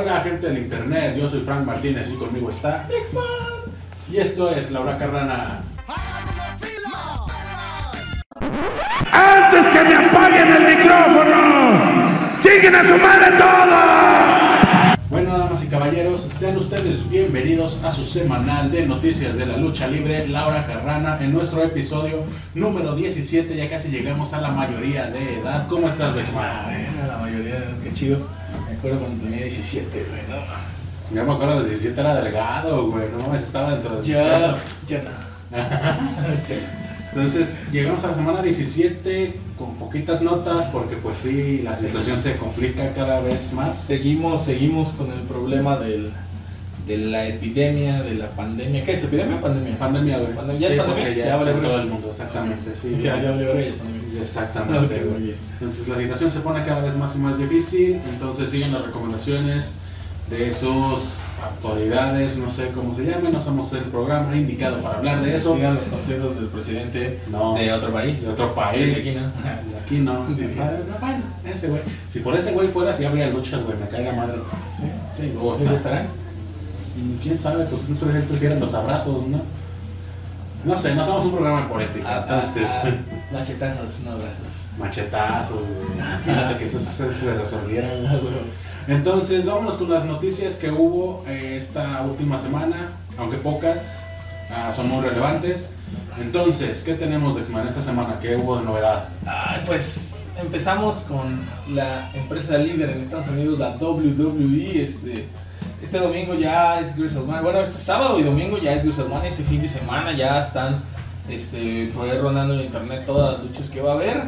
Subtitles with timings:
[0.00, 2.86] Hola gente del internet, yo soy Frank Martínez y conmigo está
[4.08, 5.60] Y esto es Laura Carrana.
[9.10, 12.38] ¡Antes que me apaguen el micrófono!
[12.40, 14.98] ¡Lleguen a su madre todo!
[15.10, 19.88] Bueno, damas y caballeros, sean ustedes bienvenidos a su semanal de noticias de la lucha
[19.88, 22.22] libre, Laura Carrana, en nuestro episodio
[22.54, 23.56] número 17.
[23.56, 25.66] Ya casi llegamos a la mayoría de edad.
[25.66, 26.48] ¿Cómo estás, Dexman?
[26.48, 28.18] A ver, a la mayoría de qué chido.
[28.78, 31.14] Acuerdo cuando tenía 17, güey, no.
[31.14, 34.56] Ya me acuerdo, los 17 era delgado, güey, no mames, estaba dentro de Ya, peso.
[34.86, 35.28] ya no.
[37.14, 42.36] Entonces, llegamos a la semana 17 con poquitas notas porque pues sí, la situación se
[42.36, 43.76] complica cada vez más.
[43.78, 46.12] Seguimos, seguimos con el problema del,
[46.86, 48.84] de la epidemia, de la pandemia.
[48.84, 49.02] ¿Qué es?
[49.02, 49.78] ¿Epidemia o pandemia?
[49.78, 50.34] Pandemia, güey.
[50.34, 52.92] Pandemia, ¿ya sí, porque ya, Ya está vale, en todo el mundo, exactamente, sí.
[53.02, 53.72] Ya, ya ya pandemia.
[54.20, 55.22] Exactamente, Ok, muy güey.
[55.22, 55.36] bien.
[55.54, 59.72] Entonces la situación se pone cada vez más y más difícil, entonces siguen las recomendaciones
[60.30, 65.22] de sus autoridades, no sé cómo se llamen, no somos el programa indicado para hablar
[65.22, 65.54] de eso.
[65.54, 67.54] Sigan los consejos del presidente No.
[67.54, 68.22] de otro país.
[68.22, 68.98] De otro De país.
[68.98, 69.20] aquí, ¿no?
[69.72, 70.24] De Aquí no.
[71.00, 71.80] Bueno, ese güey.
[72.10, 74.34] Si por ese güey fuera, si habría luchas, güey, me cae la madre.
[74.76, 75.32] Sí.
[75.34, 76.04] ¿Dónde estarán?
[76.04, 77.64] Mm, ¿Quién sabe?
[77.64, 79.40] Pues siempre prefieren los abrazos, ¿no?
[80.64, 82.06] No sé, no somos un programa de política.
[82.28, 84.64] Ah, entonces, ah, ah, machetazos, no abrazos.
[84.78, 86.58] machetazos, güey.
[86.58, 87.88] Que eso, se- se resolviera.
[88.88, 93.82] Entonces, vámonos con las noticias que hubo eh, esta última semana, aunque pocas,
[94.74, 95.68] son muy relevantes.
[96.18, 98.18] Entonces, ¿qué tenemos de esta semana?
[98.20, 99.04] ¿Qué hubo de novedad?
[99.26, 101.40] Ay, pues empezamos con
[101.74, 104.82] la empresa líder en Estados Unidos, la WWE.
[104.82, 105.26] Este,
[105.82, 107.42] este domingo ya es WrestleMania.
[107.42, 109.28] Bueno, este sábado y domingo ya es WrestleMania.
[109.28, 110.80] Este fin de semana ya están
[111.28, 114.22] este, por ahí rondando en internet todas las luchas que va a haber.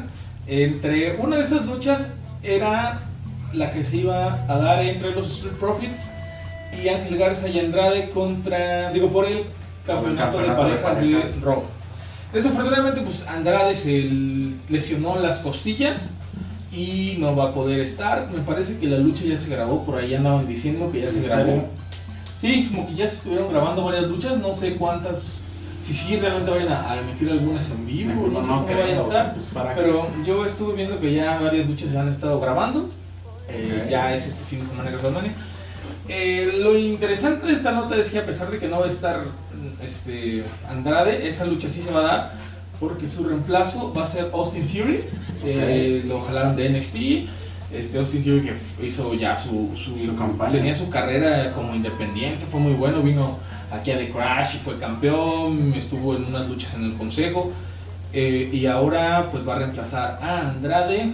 [0.46, 2.98] Entre una de esas luchas era
[3.52, 6.08] la que se iba a dar entre los Street Profits
[6.82, 9.44] y Ángel Garza y Andrade contra, digo, por el
[9.86, 11.40] campeonato, campeonato de de parejas parejas.
[11.40, 11.79] de Raw.
[12.32, 14.10] Desafortunadamente, pues Andrade se
[14.68, 15.98] lesionó las costillas
[16.72, 18.28] y no va a poder estar.
[18.32, 21.18] Me parece que la lucha ya se grabó, por ahí andaban diciendo que ya se
[21.18, 21.68] ¿En grabó.
[22.40, 25.22] Sí, como que ya se estuvieron grabando varias luchas, no sé cuántas,
[25.84, 29.02] si sí realmente vayan a, a emitir algunas en vivo, no, sé cómo vayan a
[29.02, 29.34] estar.
[29.34, 29.80] pues, ¿para qué?
[29.82, 32.88] Pero yo estuve viendo que ya varias luchas se han estado grabando.
[33.48, 34.96] Eh, ya es este fin de semana de.
[36.08, 38.88] Eh, lo interesante de esta nota es que a pesar de que no va a
[38.88, 39.24] estar
[39.82, 42.32] este, Andrade, esa lucha sí se va a dar
[42.78, 45.00] porque su reemplazo va a ser Austin Theory.
[45.44, 47.28] Eh, lo jalaron de NXT.
[47.72, 50.50] Este Austin Theory que hizo ya su, su, Su campaña.
[50.52, 53.38] tenía su carrera como independiente, fue muy bueno, vino
[53.70, 57.52] aquí a The Crash y fue campeón, estuvo en unas luchas en el consejo
[58.12, 61.12] eh, y ahora pues va a reemplazar a Andrade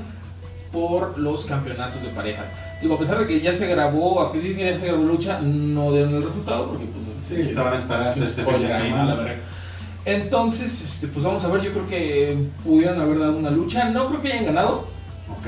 [0.73, 2.47] por los campeonatos de parejas.
[2.81, 5.93] Digo, a pesar de que ya se grabó, a que ya se grabó lucha, no
[5.93, 8.45] dieron el resultado porque pues no sé Sí, se van a esperar hasta este fin
[8.45, 9.05] de spoiler ahí, semana.
[9.07, 9.35] la verdad.
[10.05, 14.09] Entonces, este, pues vamos a ver, yo creo que pudieron haber dado una lucha, no
[14.09, 14.87] creo que hayan ganado,
[15.29, 15.47] Ok.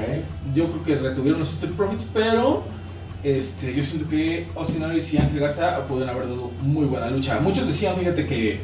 [0.54, 2.64] yo creo que retuvieron los Street Profits, pero
[3.22, 7.38] este, yo siento que Austin Aries y Ángel Garza pudieron haber dado muy buena lucha.
[7.40, 8.60] Muchos decían, fíjate que,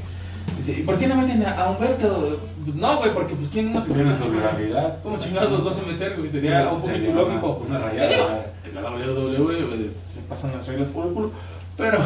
[0.58, 2.40] dice, ¿y por qué no meten a, Humberto?
[2.74, 4.98] No, güey, porque pues tienen una Tiene su rivalidad.
[5.02, 6.30] ¿Cómo chingados los vas a meter, güey?
[6.30, 7.62] Sería un poquito Sería ilógico.
[7.66, 8.46] Una, una rayada.
[8.66, 11.30] Es la WWE, se pasan las reglas por el culo.
[11.76, 11.98] Pero,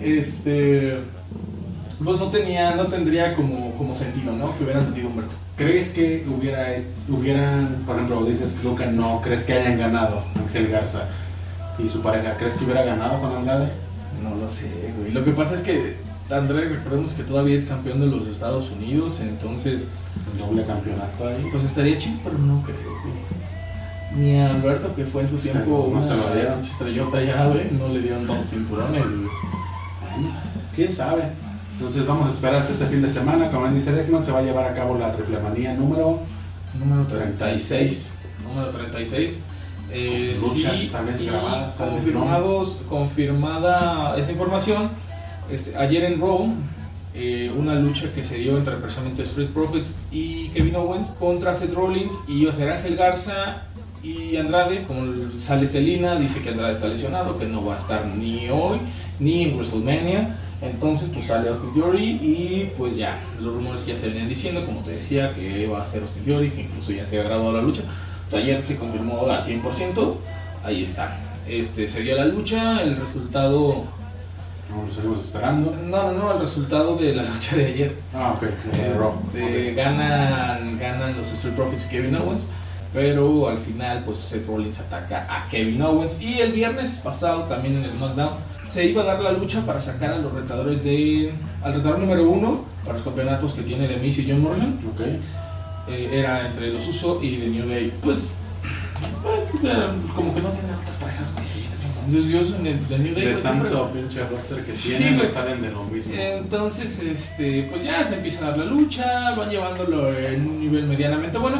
[0.00, 0.98] este.
[2.02, 4.56] Pues no tenía, no tendría como, como sentido, ¿no?
[4.56, 5.34] Que hubieran metido a Humberto.
[5.56, 6.66] ¿Crees que hubiera,
[7.08, 11.06] hubieran, por ejemplo, dices Luca no, crees que hayan ganado Ángel Garza
[11.78, 12.36] y su pareja?
[12.38, 13.68] ¿Crees que hubiera ganado con Andrade?
[14.22, 15.12] No lo sé, güey.
[15.12, 15.96] Lo que pasa es que
[16.30, 19.82] André, recordemos que todavía es campeón de los Estados Unidos, entonces,
[20.38, 21.46] Doble campeonato ahí.
[21.50, 23.14] pues estaría chido, pero no creo, güey.
[24.16, 26.60] Ni a Alberto, que fue en su tiempo no una se lo dieron.
[26.60, 29.28] estrellota ya, güey, no le dieron dos cinturones, güey.
[30.12, 30.34] Bueno,
[30.74, 31.22] quién sabe.
[31.74, 33.50] Entonces vamos a esperar hasta este fin de semana.
[33.50, 36.20] Como dice Dexman, se va a llevar a cabo la triple manía número.
[36.78, 38.12] Número 36.
[38.46, 39.38] Número 36.
[39.90, 42.20] Eh, Luchas sí, tal vez y grabadas, tal vez no.
[42.20, 44.90] confirmados, Confirmada esa información.
[45.50, 46.48] Este, ayer en Raw,
[47.14, 51.74] eh, una lucha que se dio entre precisamente Street Profits y Kevin Owens contra Seth
[51.74, 53.64] Rollins y iba a ser Ángel Garza
[54.02, 54.84] y Andrade.
[54.84, 58.78] Como sale Selina, dice que Andrade está lesionado, que no va a estar ni hoy
[59.22, 60.36] ni en WrestleMania.
[60.60, 64.80] Entonces pues sale Austin Theory y pues ya, los rumores ya se venían diciendo, como
[64.82, 67.62] te decía, que va a ser Austin Theory, que incluso ya se ha grabado la
[67.62, 67.82] lucha.
[68.32, 70.14] Ayer se confirmó al 100%,
[70.64, 71.18] ahí está.
[71.48, 73.84] Este sería la lucha, el resultado...
[74.70, 75.76] No, lo seguimos esperando.
[75.84, 77.96] No, no, no, el resultado de la lucha de ayer.
[78.14, 78.44] Ah, ok.
[78.44, 79.76] Este, Ok.
[79.76, 82.42] ganan, ganan los Street Profits y Kevin Owens.
[82.94, 86.18] Pero al final, pues Seth Rollins ataca a Kevin Owens.
[86.20, 88.30] Y el viernes pasado, también en SmackDown,
[88.72, 91.32] se iba a dar la lucha para sacar a los retadores de.
[91.62, 94.78] al retador número uno para los campeonatos que tiene de Miz y John Morgan.
[94.92, 95.00] Ok.
[95.88, 97.92] Eh, era entre los Uso y The New Day.
[98.02, 98.30] Pues,
[99.50, 101.32] pues, era como que no tiene tantas parejas.
[102.06, 104.88] Entonces, yo en el The New Day, De pues, siempre- tanto pinche roster que Sí,
[104.88, 105.28] tienen, güey.
[105.28, 106.12] salen de lo mismo.
[106.16, 110.86] Entonces, este, pues ya se empieza a dar la lucha, van llevándolo en un nivel
[110.86, 111.58] medianamente bueno.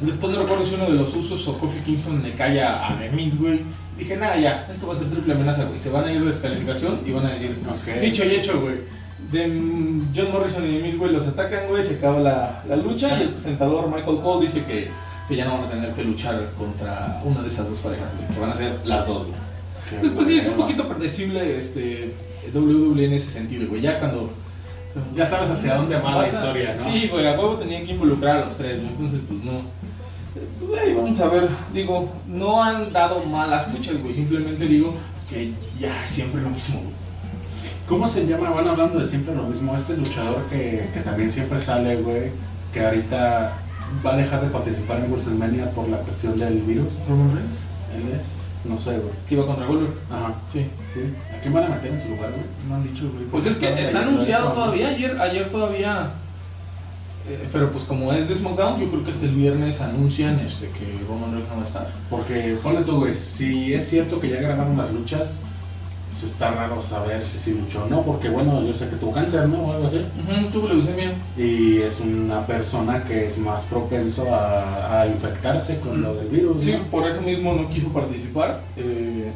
[0.00, 3.36] Después no recuerdo si uno de los usos o Kofi Kingston le cae a Miz,
[3.38, 3.60] güey.
[3.98, 5.80] Dije, nada, ya, esto va a ser triple amenaza, güey.
[5.80, 7.56] Se van a ir de descalificación y van a decir,
[8.00, 8.76] dicho y hecho, güey.
[9.32, 9.44] De
[10.14, 13.30] John Morrison y Miz, güey, los atacan, güey, se acaba la, la lucha y el
[13.30, 14.88] presentador Michael Cole dice que,
[15.28, 18.28] que ya no van a tener que luchar contra una de esas dos parejas, güey,
[18.32, 19.48] que van a ser las dos, güey.
[20.00, 22.14] Pues, pues sí, es un poquito predecible este,
[22.54, 23.80] WWE en ese sentido, güey.
[23.80, 24.30] Ya cuando.
[25.14, 26.84] Ya sabes hacia dónde va la historia, ¿no?
[26.84, 28.88] Sí, güey, a huevo tenía que involucrar a los tres, güey.
[28.88, 29.60] Entonces, pues no.
[30.34, 31.48] Pues ahí vamos a ver.
[31.72, 34.14] Digo, no han dado malas luchas, güey.
[34.14, 34.94] Simplemente digo
[35.28, 36.94] que ya es siempre lo mismo, güey.
[37.88, 38.50] ¿Cómo se llama?
[38.50, 39.74] Van hablando de siempre lo mismo.
[39.76, 42.30] Este luchador que, que también siempre sale, güey,
[42.72, 43.52] que ahorita
[44.04, 46.88] va a dejar de participar en WrestleMania por la cuestión del virus.
[47.08, 47.58] ¿Roman Reigns?
[47.96, 49.12] Él es, no sé, güey.
[49.26, 49.94] Que iba contra Goldberg.
[50.10, 50.66] Ajá, Sí.
[50.92, 51.00] sí.
[51.34, 52.42] ¿A quién van a meter en su lugar, güey?
[52.68, 53.24] No han dicho, güey.
[53.24, 54.54] Pues es que está anunciado eso, ¿no?
[54.54, 54.88] todavía.
[54.88, 56.10] Ayer, ayer todavía.
[57.30, 60.68] Eh, pero pues como es de SmackDown, yo creo que hasta el viernes anuncian este,
[60.70, 61.88] que Roman Reigns no va a estar.
[62.10, 65.38] Porque, ponle tú, güey, si es cierto que ya grabaron las luchas,
[66.10, 69.12] pues está raro saber si sí luchó o no, porque bueno, yo sé que tuvo
[69.12, 69.58] cáncer, ¿no?
[69.58, 69.98] O algo así.
[69.98, 71.12] Ujú, tuvo leucemia.
[71.36, 76.64] Y es una persona que es más propenso a, a infectarse con lo del virus,
[76.64, 76.82] Sí, ¿no?
[76.84, 78.62] por eso mismo no quiso participar.
[78.76, 79.30] Eh,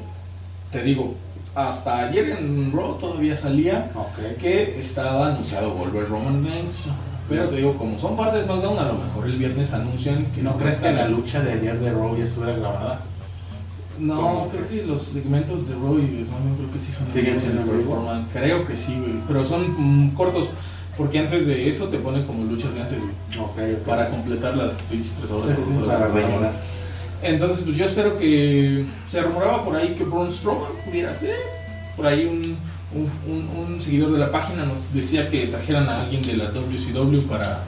[0.72, 1.14] te digo,
[1.54, 3.90] hasta ayer en Raw todavía salía
[4.40, 6.86] que estaba anunciado volver Roman Reigns.
[7.28, 10.42] Pero te digo, como son parte de SmackDown, a lo mejor el viernes anuncian que
[10.42, 13.00] ¿No crees que la lucha de ayer de Raw ya estuviera grabada?
[13.98, 14.48] No, ¿Cómo?
[14.48, 17.40] creo que los segmentos de Raw y de SmackDown creo que sí son ¿Siguen en
[17.40, 17.62] siendo?
[17.62, 18.26] Performance.
[18.32, 19.14] Creo que sí, güey.
[19.28, 20.48] Pero son mm, cortos.
[20.96, 23.76] Porque antes de eso te ponen como luchas de antes, güey.
[23.86, 25.56] Para completar las pinches tres horas.
[25.56, 26.52] sí, sí, para rellenar.
[27.22, 31.36] Entonces, pues yo espero que se rumoraba por ahí que Braun Strowman pudiera ser.
[31.96, 32.56] Por ahí un,
[32.94, 36.46] un, un- un seguidor de la página nos decía que trajeran a alguien de la
[36.50, 37.60] WCW para,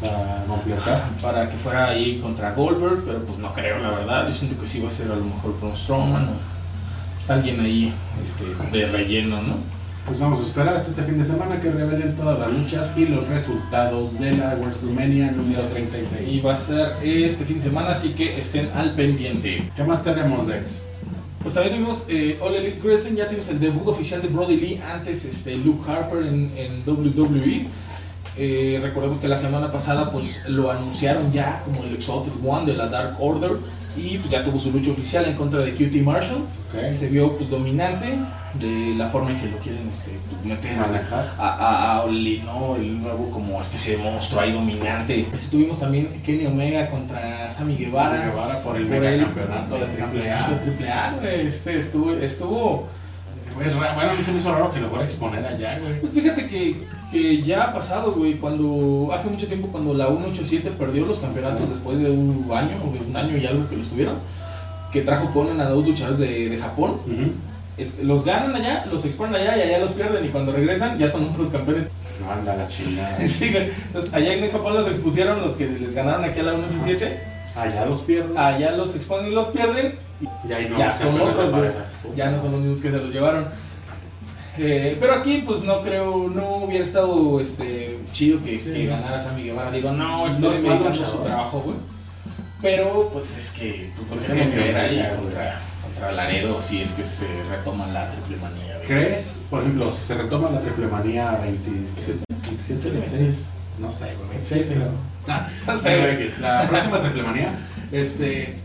[0.00, 1.02] Para completar.
[1.22, 4.28] para que fuera ahí contra Goldberg, pero pues no creo, la verdad.
[4.28, 6.32] Yo siento que sí va a ser a lo mejor Braun Strowman o
[7.16, 7.92] pues, alguien ahí
[8.24, 9.54] este, de relleno, ¿no?
[10.06, 13.06] Pues vamos a esperar hasta este fin de semana que revelen todas las luchas y
[13.06, 16.28] los resultados de la WrestleMania número 36.
[16.28, 19.70] Y va a ser este fin de semana, así que estén al pendiente.
[19.74, 20.82] ¿Qué más tenemos, Dex?
[21.44, 24.80] Pues también tuvimos eh, All Elite Wrestling, ya tuvimos el debut oficial de Brody Lee,
[24.82, 27.66] antes este, Luke Harper en, en WWE.
[28.38, 32.74] Eh, recordemos que la semana pasada pues lo anunciaron ya como el Exalted One de
[32.74, 33.52] la Dark Order
[33.94, 36.44] y pues, ya tuvo su lucha oficial en contra de QT Marshall.
[36.98, 38.16] Se vio pues, dominante
[38.58, 40.12] de la forma en que lo quieren este,
[40.46, 41.34] meter a, Manejar.
[41.38, 42.76] a, a, a Oli, ¿no?
[42.76, 45.26] El nuevo como especie de monstruo ahí dominante.
[45.32, 49.24] Este, tuvimos también Kenny Omega contra Sammy Guevara Sammy Guevara por el por el de
[49.24, 51.46] campeonato de triple A, güey.
[51.46, 52.88] Este estuvo, estuvo.
[53.64, 56.00] Es Bueno, a mí se me hizo raro que lo fuera a exponer allá, güey.
[56.00, 58.34] Pues fíjate que, que ya ha pasado, güey.
[58.34, 62.92] Cuando hace mucho tiempo, cuando la 187 perdió los campeonatos después de un año o
[62.92, 64.16] de un año y algo que los tuvieron,
[64.92, 66.92] que trajo Conan a dos luchadores de, de Japón.
[67.06, 67.32] Ujú.
[67.78, 70.24] Este, los ganan allá, los exponen allá y allá los pierden.
[70.24, 71.88] Y cuando regresan, ya son otros campeones.
[72.20, 73.18] No anda la chingada.
[73.26, 73.52] Sí.
[73.54, 77.20] Entonces, allá en Japón los expusieron los que les ganaron aquí a la 187.
[77.56, 78.36] Allá los pierden.
[78.38, 79.94] Allá los exponen y los pierden.
[80.48, 81.70] Y ahí no ya son otros, güey.
[82.16, 83.48] Ya no son los mismos que se los llevaron.
[84.56, 88.72] Eh, pero aquí, pues no creo, no hubiera estado este, chido que, Sí.
[88.72, 89.70] que ganara Sammy Guevara.
[89.72, 91.10] Digo, no, No esto es es mal malo luchador.
[91.10, 91.76] su trabajo, güey.
[92.62, 95.20] Pero, pues es que, pues es que que ver ahí ya, güey.
[95.22, 98.80] contra, contra Laredo si es que se retoma la triple manía.
[98.86, 103.38] ¿Crees, por ejemplo, si se retoma la triple manía 27, 27, 26?
[103.78, 104.90] No sé, güey, 26 creo.
[105.28, 107.52] Ah, No sé, La próxima triple manía,
[107.92, 108.56] este,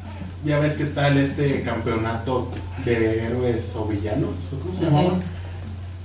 [0.46, 2.52] ya ves que está el este campeonato
[2.86, 5.20] de héroes o villanos, ¿o ¿cómo se llama?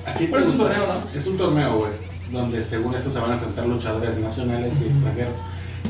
[0.07, 1.19] Aquí Pero es un torneo, ¿no?
[1.19, 1.93] Es un torneo, güey,
[2.31, 5.35] donde según eso se van a enfrentar luchadores nacionales y extranjeros.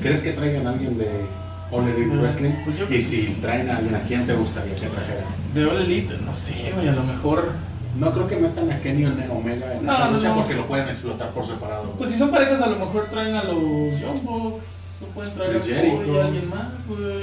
[0.03, 1.09] ¿Crees que traigan a alguien de
[1.71, 2.53] All Elite Wrestling?
[2.65, 5.25] pues yo y si traen a alguien, ¿a quién te gustaría que trajeran?
[5.55, 7.53] De All Elite, no sé, güey, a lo mejor.
[7.99, 10.35] No creo que metan a Kenny Omega en No, esa lucha no.
[10.37, 11.93] porque lo pueden explotar por separado.
[11.97, 15.51] Pues si son parejas, a lo mejor traen a los Young Bucks, o pueden traer
[15.57, 15.97] a Chris Jericho.
[15.99, 17.23] Cole y a alguien más, güey.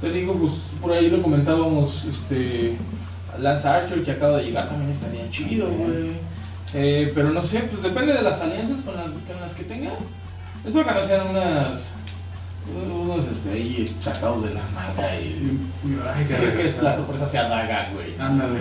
[0.00, 2.74] Te digo, pues por ahí lo comentábamos, este,
[3.38, 6.12] Lance Archer que acaba de llegar también estaría chido, güey.
[6.74, 9.92] Eh, pero no sé, pues depende de las alianzas con las, con las que tengan.
[10.64, 11.92] Espero que no sean unas
[12.70, 15.24] Unos este, ahí sacados de la manga y.
[15.24, 15.58] Sí,
[16.14, 18.14] ay, Creo que es la sorpresa sea Daga, güey.
[18.18, 18.60] Ándale.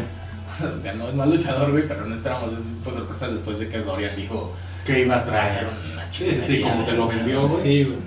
[0.78, 3.58] O sea, no es mal luchador, güey, pero no esperamos ese tipo de sorpresa después
[3.58, 4.54] de que Dorian dijo
[4.86, 5.68] ¿Qué iba a traer?
[5.92, 7.62] una Sí, como te de lo vendió, güey.
[7.62, 7.98] Sí, güey.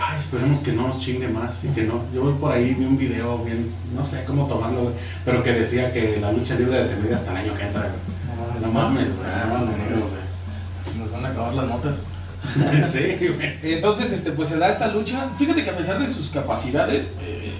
[0.00, 2.02] Ay, esperemos que no nos chingue más y que no.
[2.14, 5.92] Yo por ahí vi un video bien, no sé cómo tomarlo, güey, pero que decía
[5.92, 8.62] que la lucha libre detendida hasta el año que entra, güey.
[8.62, 10.98] No mames, güey, no mames, güey.
[10.98, 11.96] Nos van a acabar las notas.
[12.90, 13.74] Sí, güey.
[13.74, 15.28] Entonces, este, pues se da esta lucha.
[15.36, 17.52] Fíjate que a pesar de sus capacidades, eh,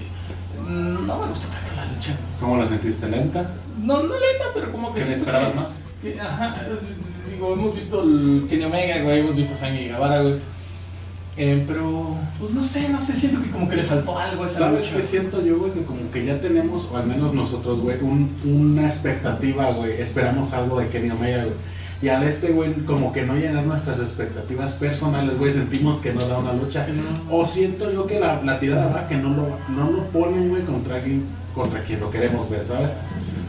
[0.69, 2.13] no me gustó tanto la lucha.
[2.41, 3.51] ¿Cómo la sentiste lenta?
[3.83, 5.71] No, no lenta, pero como que ¿Que me siento esperabas que- más?
[6.03, 10.23] que- ajá, es- digo, hemos visto el Kenny Omega, güey, hemos visto a Sammy Guevara,
[10.23, 10.35] güey.
[11.37, 14.47] Eh, pero, pues no sé, no sé, siento que como que le faltó algo a
[14.47, 15.73] esa ¿Sabes qué siento yo, güey?
[15.73, 20.01] Que como que ya tenemos, o al menos nosotros, güey, un- una expectativa, güey.
[20.03, 21.57] Esperamos algo de Kenny Omega, güey.
[22.03, 26.27] Y al este, güey, como que no llenar nuestras expectativas personales, güey, sentimos que no
[26.27, 26.87] da una lucha.
[26.87, 27.37] No.
[27.37, 30.63] O siento yo que la, la tirada va que no lo, no lo ponen, güey,
[30.63, 32.91] contra quien, contra quien lo queremos ver, ¿sabes?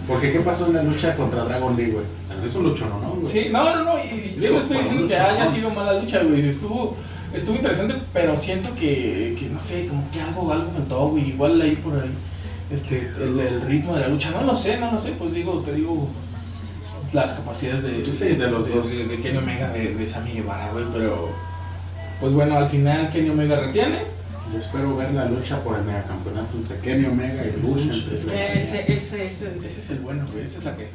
[0.06, 2.04] Porque ¿qué pasó en la lucha contra Dragon Lee, güey?
[2.04, 3.26] O sea, es un lucho, ¿no?
[3.26, 6.50] Sí, no, no, no, y, yo no estoy diciendo que haya sido mala lucha, güey,
[6.50, 6.98] estuvo,
[7.34, 11.62] estuvo interesante, pero siento que, que, no sé, como que algo, algo faltó, güey, igual
[11.62, 12.10] ahí por ahí,
[12.70, 15.62] este, el, el ritmo de la lucha, no lo sé, no lo sé, pues digo,
[15.62, 16.10] te digo,
[17.14, 18.90] las capacidades de, Sí, de los dos.
[18.90, 21.30] de, de Kenny Omega, de, de Sammy Guevara, güey, pero,
[22.20, 24.00] pues bueno, al final Kenny Omega retiene,
[24.52, 27.82] Yo espero ver la lucha por el megacampeonato entre Kenny Omega y Bush.
[27.82, 30.44] entre Es que ese, ese, ese, ese es el bueno, güey.
[30.44, 30.88] Esa es la que.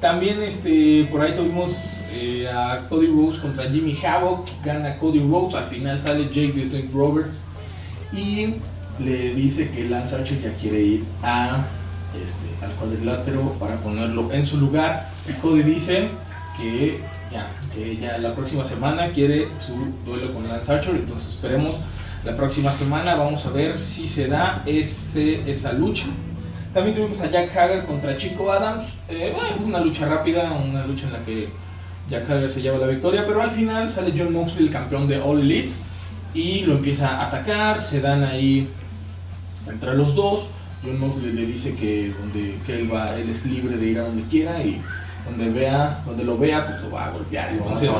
[0.00, 1.72] También este, por ahí tuvimos
[2.12, 4.48] eh, a Cody Rhodes contra Jimmy Havoc.
[4.64, 5.54] Gana Cody Rhodes.
[5.54, 7.42] Al final sale Jake the Snake Roberts.
[8.12, 8.54] Y
[8.98, 11.64] le dice que Lance Archer ya quiere ir a,
[12.14, 15.08] este, al cuadrilátero para ponerlo en su lugar.
[15.28, 16.08] Y Cody dice
[16.58, 20.94] que ya, la próxima semana quiere su duelo con Lance Archer.
[20.94, 21.76] Entonces esperemos
[22.24, 23.14] la próxima semana.
[23.14, 26.06] Vamos a ver si se da ese, esa lucha.
[26.72, 28.84] También tuvimos a Jack Hager contra Chico Adams.
[29.08, 29.34] Eh,
[29.64, 31.48] una lucha rápida, una lucha en la que
[32.10, 35.18] Jack Hager se lleva la victoria, pero al final sale John Moxley, el campeón de
[35.18, 35.72] All Elite,
[36.34, 37.82] y lo empieza a atacar.
[37.82, 38.68] Se dan ahí
[39.68, 40.46] entre los dos.
[40.84, 44.04] John Moxley le dice que, donde, que él, va, él es libre de ir a
[44.04, 44.80] donde quiera y
[45.24, 47.48] donde, vea, donde lo vea, pues lo va a golpear.
[47.48, 47.90] A Entonces,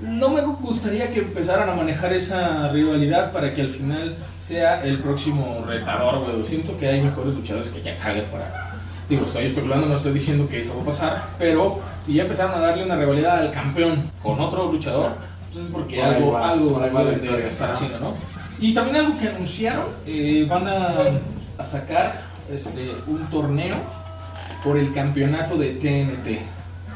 [0.00, 4.98] no me gustaría que empezaran a manejar esa rivalidad para que al final sea el
[4.98, 6.44] próximo retador, güey.
[6.44, 8.72] Siento que hay mejores luchadores que Jack Hager para...
[9.08, 12.54] Digo, estoy especulando, no estoy diciendo que eso va a pasar, pero si ya empezaron
[12.54, 15.12] a darle una rivalidad al campeón con otro luchador,
[15.46, 18.14] entonces es porque algo, va, algo, historia, estar haciendo, ¿no?
[18.58, 20.94] Y también algo que anunciaron, eh, van a,
[21.58, 22.20] a sacar
[22.52, 23.76] este, un torneo
[24.64, 26.40] por el campeonato de TNT.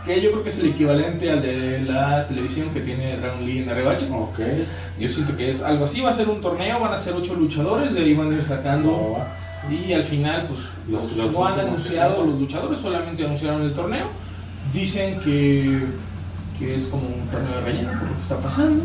[0.04, 3.58] Que yo creo que es el equivalente al de la televisión que tiene Dragon Lee
[3.58, 4.12] en RBH.
[4.12, 4.38] Ok.
[5.00, 7.34] Yo siento que es algo así, va a ser un torneo, van a ser ocho
[7.34, 8.90] luchadores, de ahí van a ir sacando.
[8.90, 9.46] No.
[9.74, 13.72] Y al final, pues, Los- los, los no han anunciado los luchadores, solamente anunciaron el
[13.74, 14.06] torneo.
[14.72, 15.80] Dicen que,
[16.56, 18.84] que es como un torneo de relleno por lo que está pasando.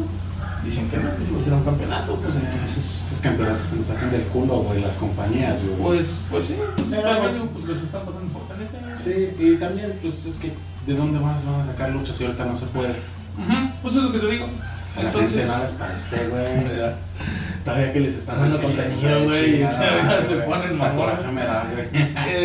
[0.63, 3.01] Dicen que no, que si va a ser un campeonato, pues entonces.
[3.07, 5.77] Esos campeonatos se nos sacan del culo, güey, las compañías, güey.
[5.97, 8.95] Pues, pues sí, pues, Pero, pues, pues, les están pasando por TNT.
[8.95, 10.51] Sí, y también, pues es que,
[10.85, 12.89] ¿de dónde más van a sacar luchas si ahorita no se puede?
[12.91, 14.45] Ujú, Pues es lo que te digo.
[14.97, 16.91] A la gente nada les parece, güey.
[17.65, 19.61] Todavía que les están dando Sí, contenido, güey.
[20.27, 21.87] se ponen La coraje me da, güey.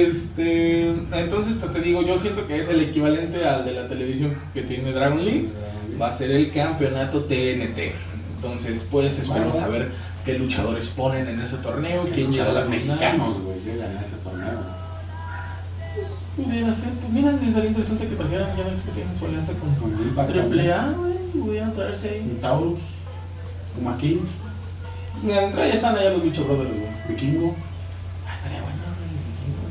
[0.07, 4.35] Este, entonces, pues te digo, yo siento que es el equivalente al de la televisión
[4.55, 5.49] que tiene Dragon League.
[6.01, 7.93] Va a ser el campeonato TNT.
[8.37, 9.67] Entonces, pues esperemos Bueno.
[9.67, 9.93] a ver
[10.25, 14.03] qué luchadores ponen en ese torneo, quién llega a la Luchadores mexicanos, güey, llegan a
[14.03, 14.59] ese torneo.
[16.37, 19.53] Pudiera ser, pues mira, si sería interesante que trajeran, ya ves que tienen su alianza
[19.55, 22.21] con Triple A, güey, pudieran traerse ahí.
[22.21, 22.81] Un Taurus,
[23.81, 24.19] un King,
[25.23, 26.91] Mira, entrada ya están allá los Lucha Brothers, güey.
[27.09, 27.55] Vikingo.
[28.29, 28.77] Ah, estaría bueno,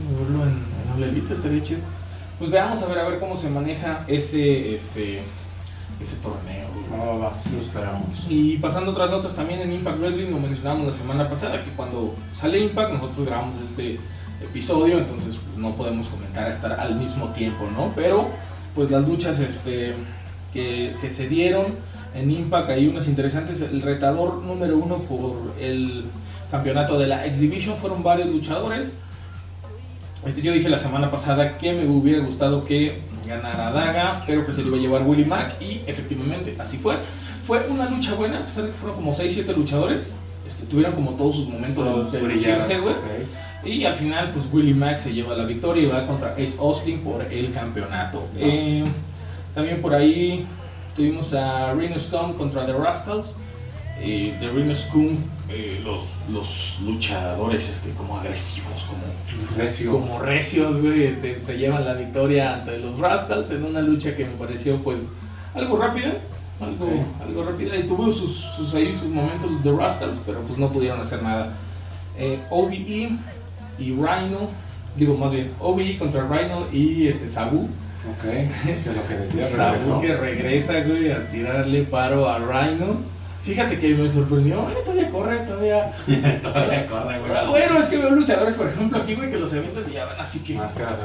[0.09, 1.79] güey, verlo en, en All Elite, estaría chido.
[2.39, 5.21] Pues veamos a ver, a ver cómo se maneja ese, este,
[6.01, 7.21] ese torneo, güey.
[7.21, 8.25] Va, lo esperamos.
[8.29, 12.15] Y pasando otras notas también en Impact Wrestling, lo mencionábamos la semana pasada, que cuando
[12.33, 13.99] sale Impact nosotros grabamos este
[14.41, 17.91] episodio, entonces pues, no podemos comentar a estar al mismo tiempo, ¿no?
[17.95, 18.27] Pero
[18.73, 19.93] pues las luchas este,
[20.53, 21.65] que, que se dieron
[22.15, 23.61] en Impact hay unas interesantes.
[23.61, 26.05] El retador número uno por el
[26.49, 28.91] campeonato de la Exhibition fueron varios luchadores.
[30.25, 34.51] Este, yo dije la semana pasada que me hubiera gustado que ganara Daga, pero que
[34.51, 36.95] se lo iba a llevar Willie Mack y efectivamente así fue.
[37.45, 40.07] Fue una lucha buena, a pesar de que fueron como 6-7 luchadores,
[40.47, 42.95] este, tuvieron como todos sus momentos de, de lucirse, güey.
[43.63, 46.99] Y al final, pues Willie Mack se lleva la victoria y va contra Ace Austin
[46.99, 48.27] por el campeonato.
[48.37, 48.83] Eh,
[49.53, 50.45] también por ahí
[50.95, 53.33] tuvimos a Scum contra The Rascals.
[54.01, 55.17] Eh, The Ring Scum,
[55.49, 59.03] eh, los, los luchadores este, como agresivos, como,
[59.57, 59.91] Recio.
[59.91, 64.25] como recios, güey, este, se llevan la victoria ante los Rascals en una lucha que
[64.25, 64.97] me pareció pues
[65.53, 66.13] algo rápida.
[66.59, 66.87] Algo,
[67.21, 71.01] algo rápida y tuvo sus, sus, ahí, sus momentos de Rascals, pero pues no pudieron
[71.01, 71.53] hacer nada.
[72.17, 73.09] Eh, OVE
[73.77, 74.47] y Rhino,
[74.95, 77.67] digo más bien, OVE contra Rhino y este Sabu.
[78.07, 79.47] Ok, que es lo que decía,
[79.79, 83.15] Sabu que regresa, güey, a tirarle paro a Rhino.
[83.45, 85.93] Fíjate que me sorprendió, eh, todavía corre, todavía.
[86.41, 87.47] Todavía corre, güey.
[87.47, 90.39] Bueno, es que veo luchadores, por ejemplo, aquí, güey, que los eventos se llaman así
[90.39, 90.55] que.
[90.55, 90.97] Máscara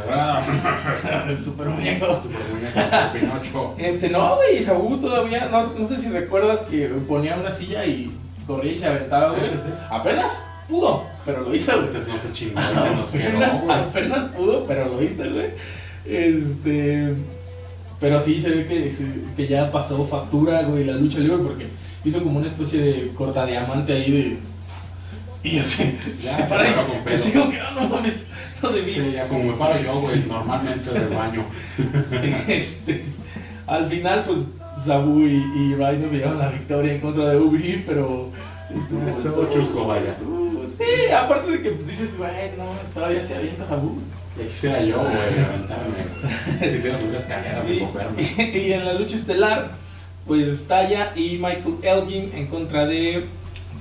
[1.27, 2.23] de el super muñeco.
[2.23, 3.75] Super muñeco, Pinocho.
[3.77, 8.11] Este, no, güey, Sabu todavía, no, no sé si recuerdas que ponía una silla y
[8.47, 9.43] corría y se aventaba, güey.
[9.43, 9.73] Sí, sí, sí.
[9.91, 11.89] Apenas pudo, pero lo hizo, güey.
[11.89, 13.79] Entonces no se chingó, se nos quedó, apenas, güey.
[13.79, 15.51] apenas pudo, pero lo hizo, güey.
[16.07, 17.15] Este.
[18.01, 18.95] Pero sí se ve que,
[19.37, 21.67] que ya pasó factura, güey, la lucha libre porque
[22.05, 24.37] hizo como una especie de cortadiamante ahí de.
[25.43, 25.97] Y así.
[26.23, 28.27] Ya, se se para y con así como que, ah, no mames,
[28.63, 28.93] no debí.
[28.93, 31.45] Sí, ya como me paro yo, güey, normalmente del baño.
[32.49, 33.05] Este,
[33.67, 34.39] al final, pues
[34.85, 38.29] Sabu y, y Rhino se llevan la victoria en contra de Ubi, pero
[38.75, 40.11] estuvo, Estuvo chusco, vaya.
[40.11, 40.41] estuvo-
[40.79, 42.65] Sí, aparte de que dices, güey, no,
[42.95, 43.99] todavía se avienta Sabu.
[44.39, 46.71] Ya quisiera yo, güey, levantarme.
[46.75, 48.23] Quisiera subir escaleras y Sí, cogerme.
[48.59, 49.73] y en la lucha estelar,
[50.27, 53.27] pues Taya y Michael Elgin en contra de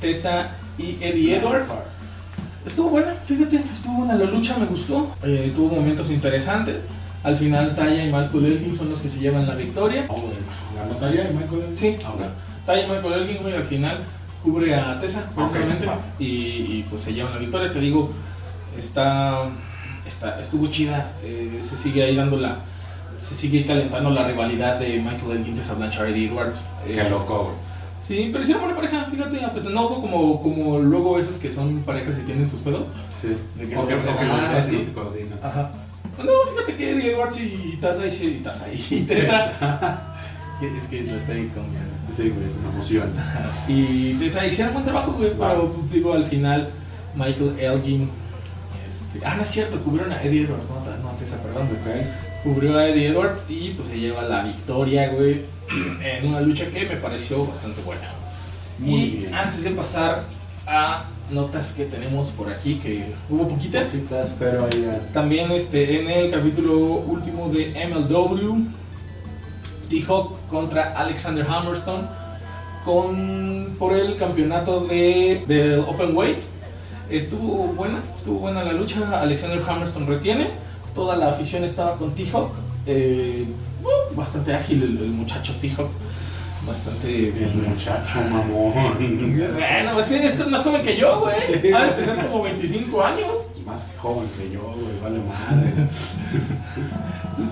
[0.02, 1.72] Tessa y Eddie Edwards.
[2.66, 5.16] Estuvo buena, fíjate, estuvo buena la lucha, me gustó.
[5.24, 6.78] Eh, tuvo momentos interesantes.
[7.24, 10.08] Al final, Taya y Michael Elgin son los que se llevan la victoria.
[10.08, 11.76] ¿Ganó Taya y Michael?
[11.76, 11.98] Sí.
[12.06, 12.14] Ah.
[12.66, 13.98] Taya y Michael Elgin, güey, al final
[14.44, 15.86] cubre a Tessa, prácticamente,
[16.18, 17.72] y, pues se llevan la victoria.
[17.72, 18.10] Te digo,
[18.78, 19.50] está,
[20.08, 22.60] está estuvo chida, eh, se sigue ahí dando la,
[23.22, 26.64] se sigue calentando la rivalidad de Michael Elgin Tessa Blanchard y Edwards.
[26.88, 27.70] Eh, Qué loco, güey.
[28.08, 31.84] Sí, pero hicieron buena pareja, fíjate, a no hubo como, como luego esas que son
[31.84, 32.88] parejas y tienen sus pedos.
[33.14, 33.38] Sí.
[33.56, 34.78] De que no se sí.
[34.78, 35.40] no se coordinan.
[35.44, 35.72] Ajá.
[36.18, 40.16] No, fíjate que Eddie Edwards y Tessa y, Tessa y Tessa.
[40.62, 41.94] es que lo estoy cambiando.
[42.12, 43.12] Sí, güey, es una emoción.
[43.68, 45.52] Y ahí hicieron buen trabajo, güey, Va.
[45.52, 46.70] pero pues, digo, al final
[47.16, 48.10] Michael Elgin,
[48.90, 52.29] este, ah, no es cierto, cubrieron a Eddie Edwards, no, no, Tessa, perdón, güey.
[52.44, 55.42] Cubrió a Eddie Edwards y pues se lleva la victoria, güey,
[56.04, 58.12] en una lucha que me pareció bastante buena.
[58.78, 59.36] Muy y bien.
[59.36, 60.24] antes de pasar
[60.66, 63.96] a notas que tenemos por aquí, que hubo poquitas,
[64.38, 65.00] pero ya.
[65.14, 68.66] también este, en el capítulo último de MLW,
[69.90, 72.04] T-Hawk contra Alexander Hammerstone
[72.86, 76.44] con, por el campeonato de, del Open Weight.
[77.10, 79.20] Estuvo buena, estuvo buena la lucha.
[79.20, 80.69] Alexander Hammerstone retiene.
[80.96, 82.52] Toda la afición estaba con T-Hawk.
[82.86, 83.46] Eh,
[84.16, 85.90] bastante ágil el, el muchacho T-Hawk.
[86.68, 87.30] Bastante.
[87.30, 88.74] El muchacho mamón.
[88.74, 91.74] Bueno, este es más joven que yo, güey.
[91.74, 93.30] Ha de tener como 25 años.
[93.66, 95.80] Más que joven que yo, güey, vale madres.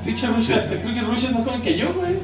[0.04, 2.15] Pinche Rusia, este, creo que Rusia es más joven que yo, güey.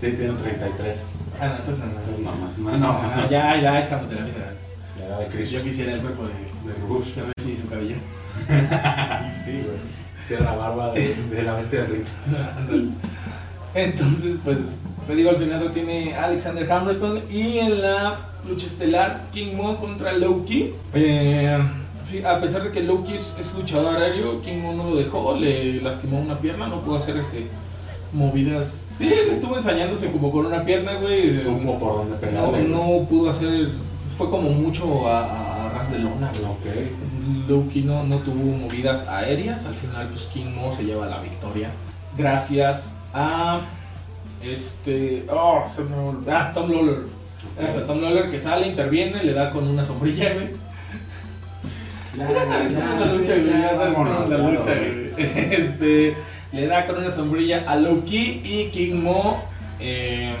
[0.00, 1.04] Sí, tiene 33.
[1.40, 2.70] Ah, no, entonces no, no.
[2.70, 3.30] No, No, no, no, no.
[3.30, 4.54] ya, ya estamos de la misma edad.
[4.98, 5.58] La edad de Cristo.
[5.58, 6.32] Yo quisiera el cuerpo de,
[6.72, 7.14] De Rush.
[7.14, 7.96] de Rusia y su cabello.
[9.44, 9.78] Sí, güey.
[10.28, 12.90] Cierra barba de, de la bestia del ring.
[13.74, 14.58] Entonces, pues,
[15.06, 19.76] te digo, al final lo tiene Alexander Hammerstone y en la lucha estelar, King Mo
[19.78, 20.72] contra Loki.
[20.94, 21.58] Eh,
[22.26, 25.80] a pesar de que Loki es, es luchador aéreo, King Mo no lo dejó, le
[25.80, 27.46] lastimó una pierna, no pudo hacer este
[28.12, 28.82] movidas.
[28.96, 31.38] Sí, estuvo ensayándose como con una pierna, güey.
[31.38, 32.68] Supo por dónde No, pegarle.
[32.68, 33.68] no pudo hacer,
[34.16, 36.88] fue como mucho a, a- ras de lona, güey.
[37.42, 37.48] Ok.
[37.48, 41.70] Loki no, no tuvo movidas aéreas, al final pues King Mo se lleva la victoria.
[42.16, 43.60] Gracias a
[44.42, 45.24] este.
[45.30, 46.32] Oh, se me olvidó.
[46.36, 47.00] Ah, Tom Lawler.
[47.58, 50.48] Gracias a Tom Lawler que sale, interviene, le da con una sombrilla, güey.
[52.16, 53.62] Ya, Ya sabes cómo es la lucha, güey.
[53.62, 55.10] Ya sabes cómo es la vámonos, lucha, güey.
[55.10, 55.14] güey.
[55.54, 56.16] Este.
[56.52, 59.44] Le da con una sombrilla a Loki y King Mo.
[59.80, 60.32] eh,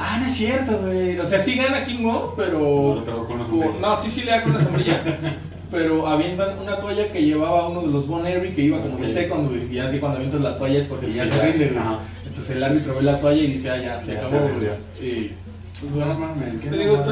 [0.00, 1.18] Ah, no es cierto, güey.
[1.18, 2.58] O sea, sí gana King Mo, pero.
[2.60, 3.86] No le pegó con la Como- sombrilla.
[3.88, 5.02] no, sí, sí le da con la sombrilla.
[5.70, 9.08] pero avientan una toalla que llevaba uno de los Bon Airy que iba como de
[9.08, 9.72] second, güey.
[9.72, 11.78] Y así cuando avientas la toalla es porque ya se rinde, güey.
[11.78, 11.98] ajá.
[12.26, 14.30] Entonces el árbitro ve la toalla y dice, ah, ya, se Ya acabó.
[14.32, 14.50] se güey.
[14.52, 14.72] rindió.
[15.00, 15.32] Y,
[15.80, 17.04] pues No bueno, mames, ¿qué te digo,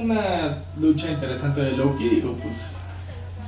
[0.00, 2.08] una lucha interesante de Loki.
[2.08, 2.54] Digo, pues.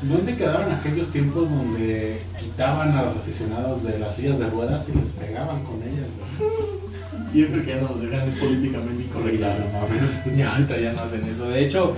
[0.02, 4.98] ¿Dónde quedaron aquellos tiempos donde quitaban a los aficionados de las sillas de ruedas y
[4.98, 6.08] les pegaban con ellas?
[6.38, 6.50] güey?
[7.34, 9.40] Yo creo que ya no nos dejan es políticamente incorrecto.
[9.40, 10.22] Ya, no mames.
[10.36, 11.48] Ya ahorita ya no hacen eso.
[11.48, 11.94] De hecho,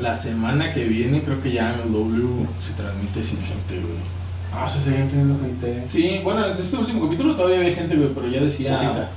[0.00, 3.98] la semana que viene creo que ya MLW se transmite sin gente, güey.
[4.54, 5.84] Ah, se seguían teniendo gente.
[5.86, 8.78] Sí, bueno, en este último capítulo todavía había gente, güey, pero ya decía.
[8.78, 9.10] Poquita.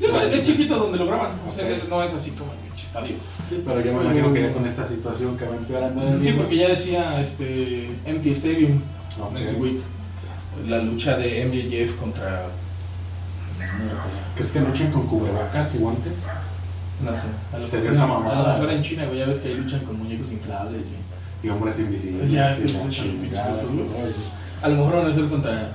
[0.00, 3.16] Pues es chiquito donde lo graban, o sea, no es así como el estadio.
[3.48, 6.56] Sí, pero yo me imagino que ya con esta situación que va empeorando Sí, porque
[6.56, 8.80] ya decía este Empty Stadium
[9.32, 9.80] next week.
[10.68, 12.46] La lucha de MJF contra.
[14.34, 16.14] ¿Crees que luchen con cubrebacas y guantes?
[17.04, 17.28] No sé.
[17.52, 18.54] A lo Sería una mamada.
[18.54, 20.86] A lo mejor en China, güey, ya ves que ahí luchan con muñecos inflables.
[20.88, 21.46] Y...
[21.46, 22.30] Y hombres invisibles.
[22.30, 22.62] Ya, sí.
[24.62, 25.72] A lo mejor van a hacer contra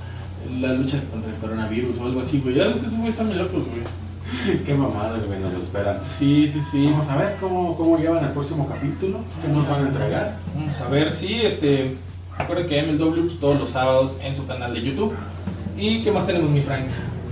[0.60, 2.54] la lucha contra el coronavirus o algo así, güey.
[2.54, 3.82] Ya ves que esos güeyes están muy locos, güey.
[4.66, 6.00] Qué mamadas, güey, nos esperan.
[6.18, 6.86] Sí, sí, sí.
[6.86, 10.36] Vamos a ver cómo, cómo llevan el próximo capítulo, qué nos van a entregar.
[10.54, 11.96] Vamos a ver, sí, este.
[12.38, 15.12] Recuerden que MLW pues, todos los sábados en su canal de YouTube.
[15.76, 16.86] ¿Y qué más tenemos, mi Frank?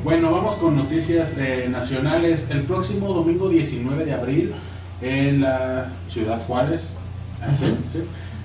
[0.07, 2.47] Bueno, vamos con noticias eh, nacionales.
[2.49, 4.53] El próximo domingo 19 de abril
[5.03, 6.91] en la ciudad Juárez,
[7.59, 7.75] sí, Ujú.
[7.93, 7.99] sí,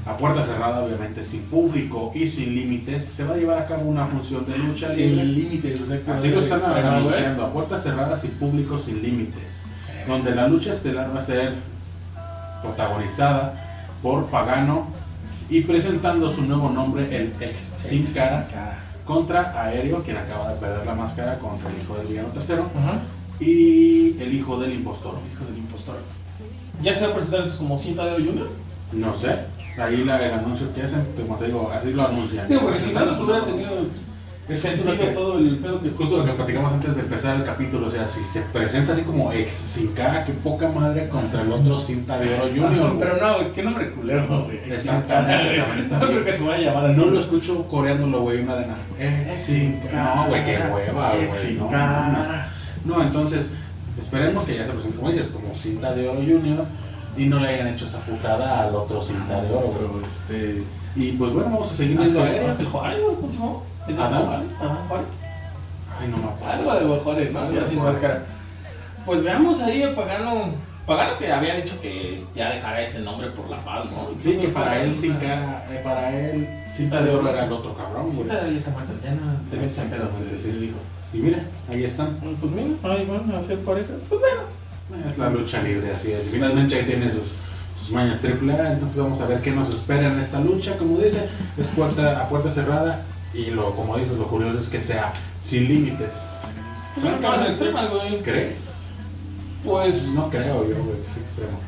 [0.07, 3.83] a puerta cerrada, obviamente, sin público y sin límites, se va a llevar a cabo
[3.83, 5.23] una función de lucha libre.
[5.23, 6.83] límites, o sea, que Así lo están güey.
[6.83, 9.61] anunciando, a puertas cerradas y público sin límites,
[10.07, 11.53] donde la lucha estelar va a ser
[12.63, 13.53] protagonizada
[14.01, 14.87] por Pagano
[15.47, 18.47] y presentando su nuevo nombre, el ex Sin Cara,
[19.05, 22.65] contra Aéreo, quien acaba de perder la máscara contra el hijo del villano tercero,
[23.39, 25.15] y el hijo del impostor.
[25.33, 25.95] Hijo del impostor.
[26.81, 28.49] ¿Ya se va a presentar como cinta de junior?
[28.91, 29.35] No sé,
[29.81, 32.47] ahí la- el anuncio que hacen, como te digo, así lo anuncian.
[32.47, 33.69] Sí, porque si no, no hubiera tenido
[34.49, 35.89] Es justo sentido lo que- todo el pedo que.
[35.91, 39.03] Justo lo que platicamos antes de empezar el capítulo, o sea, si se presenta así
[39.03, 42.95] como ex sin cara, qué poca madre contra el otro cinta de oro junior.
[42.99, 44.57] Pero no, qué nombre culero, güey.
[44.71, 46.99] Exactamente, también está No creo que se vaya a llamar así.
[46.99, 48.75] No lo escucho coreándolo, güey, una arena.
[48.99, 50.15] Ex sin cara.
[50.15, 51.41] No, güey, qué hueva, Ex güey.
[51.47, 52.49] sin No, cara.
[52.83, 53.49] no, no, entonces,
[53.97, 56.65] esperemos que ya se presente, como dices, como cinta de oro junior
[57.15, 59.73] y no le hayan hecho esa putada al otro cinta de oro.
[59.77, 60.63] Pero este.
[60.95, 62.49] Y pues bueno, vamos a seguir viendo a Ángel, él.
[62.49, 63.37] Ángel Juárez, ¿cómo se
[63.95, 64.47] de Adán.
[64.59, 65.07] Adán Juárez.
[65.99, 66.71] Ay, no me acuerdo.
[66.71, 67.51] Algo de Juárez, ¿no?
[67.51, 68.25] Ya de sin máscara.
[69.05, 70.53] Pues veamos ahí a Pagano.
[70.85, 74.09] Pagano que había dicho que ya dejara ese nombre por la paz, ¿no?
[74.17, 77.75] Sí, que para él sin cara, eh, para él cinta de oro era el otro
[77.75, 78.17] cabrón, güey.
[78.17, 80.09] Cinta ya está muerto, ya no te metes en pedo,
[80.59, 80.77] dijo.
[81.13, 81.39] Y mira,
[81.71, 82.15] ahí están.
[82.15, 83.89] Pues mira, ahí van a hacer pareja.
[84.09, 84.61] Pues bueno.
[85.09, 86.29] Es la lucha libre, así es.
[86.29, 87.33] Finalmente ahí tiene sus,
[87.79, 90.77] sus mañas triple A, entonces vamos a ver qué nos espera en esta lucha.
[90.77, 94.79] Como dice, es puerta a puerta cerrada y lo, como dices, lo curioso es que
[94.79, 96.13] sea sin límites.
[96.93, 98.21] Pues bueno, acabas en extremas, güey.
[98.21, 98.59] ¿Crees?
[99.63, 100.07] Pues.
[100.09, 101.59] No creo yo, güey, que es extremo.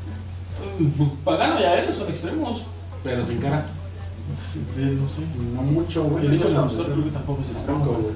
[0.80, 2.64] mm, Pagano y Aéreo son extremos.
[3.04, 3.66] Pero sin cara,
[4.30, 5.22] No sé.
[5.56, 6.30] no mucho, güey.
[6.38, 6.72] Que tampoco
[7.42, 7.80] es extremo.
[7.80, 8.16] Tampoco, güey.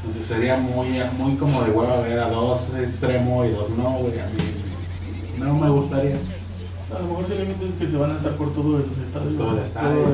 [0.00, 4.18] Entonces sería muy, muy como de hueva ver a dos extremo y dos no, güey.
[4.20, 4.42] A mí
[5.38, 6.16] no me gustaría.
[6.94, 9.36] A lo mejor el límite es que se van a estar por todo el estadio.
[9.36, 10.06] Todo el estadio.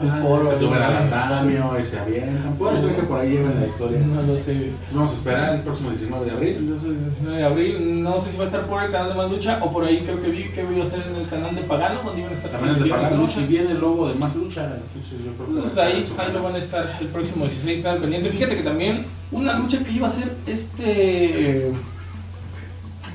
[0.00, 0.50] El, el Ah, foro.
[0.50, 2.54] se suben al el- andamio y se avientan.
[2.58, 3.98] Puede ser que por ahí lleven la historia.
[4.00, 4.70] No lo sé.
[4.92, 6.56] Vamos a esperar el próximo 19 de abril.
[6.56, 9.30] El 19 de abril, no sé si va a estar por el canal de Más
[9.30, 11.60] Lucha o por ahí creo que vi que iba a ser en el canal de
[11.62, 14.34] Pagano, donde iban a estar También es de lucha y viene el logo de más
[14.34, 14.64] lucha.
[14.64, 18.30] Entonces yo creo que va ahí, lo van a estar el próximo 16, estar pendiente.
[18.30, 21.72] Fíjate que también una lucha que iba a ser este eh,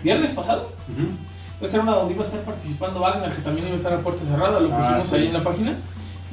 [0.03, 0.69] viernes pasado,
[1.59, 3.93] iba a ser una donde iba a estar participando Wagner, que también iba a estar
[3.93, 5.15] a puerta cerrada, lo Ah, pusimos sí.
[5.15, 5.73] ahí en la página.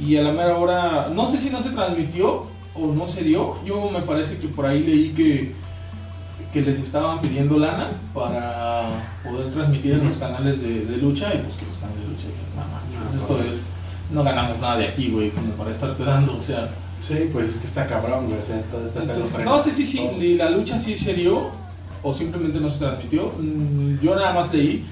[0.04, 3.54] Y a la mera hora, no sé si no se transmitió o no se dio,
[3.64, 5.52] yo me parece que por ahí leí que,
[6.52, 8.88] que les estaban pidiendo lana para
[9.22, 12.26] poder transmitir en los canales de, de lucha y pues que los canales de lucha,
[12.26, 13.60] dijeron, "No, mames, Ah, esto es,
[14.12, 16.68] no ganamos nada de aquí, güey, como para estarte dando, o sea...
[17.06, 18.38] Sí, pues es que está cabrón, güey.
[18.38, 21.48] O sea, todo este Entonces, no sé si sí, si la lucha sí se dio
[22.00, 23.32] o simplemente no se transmitió.
[23.40, 24.84] Mm, Yo nada más leí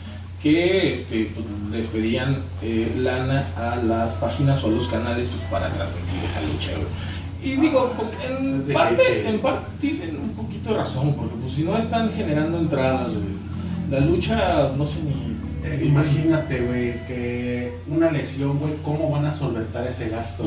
[0.42, 5.42] que este, pues, les pedían eh, lana a las páginas o a los canales pues,
[5.50, 6.72] para transmitir esa lucha.
[6.72, 7.10] güey.
[7.42, 11.62] Y digo, pues, en parte, en parte tienen un poquito de razón, porque pues, si
[11.62, 13.24] no están generando entradas, güey,
[13.90, 15.40] la lucha no sé ni...
[15.62, 20.44] Eh, imagínate, güey, que una lesión, güey, ¿cómo van a solventar ese gasto?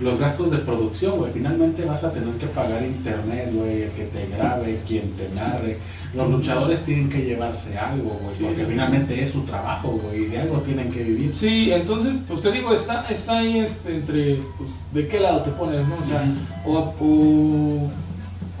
[0.00, 4.04] Los gastos de producción, güey, finalmente vas a tener que pagar internet, güey, el que
[4.04, 5.78] te grabe, quien te narre.
[6.14, 10.24] Los luchadores tienen que llevarse algo, güey, Sí, porque sí, finalmente es su trabajo, güey,
[10.24, 11.34] y de algo tienen que vivir.
[11.34, 15.50] Sí, entonces, pues te digo, está, está ahí este, entre, pues, ¿de qué lado te
[15.52, 15.94] pones, no?
[15.94, 16.22] O sea,
[16.66, 17.90] o, o,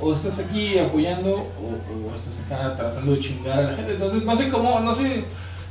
[0.08, 3.92] o estás aquí apoyando o, o estás acá tratando de chingar a la gente.
[3.92, 5.24] Entonces, no sé cómo, no sé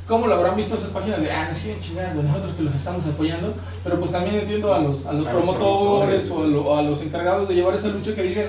[0.06, 2.74] cómo lo habrán visto esas páginas de, ah, nos quieren chingar, de nosotros que los
[2.76, 6.30] estamos apoyando, pero pues también entiendo a los, a los A los promotores promotores.
[6.30, 8.46] o a, lo- a los encargados de llevar esa lucha que digan,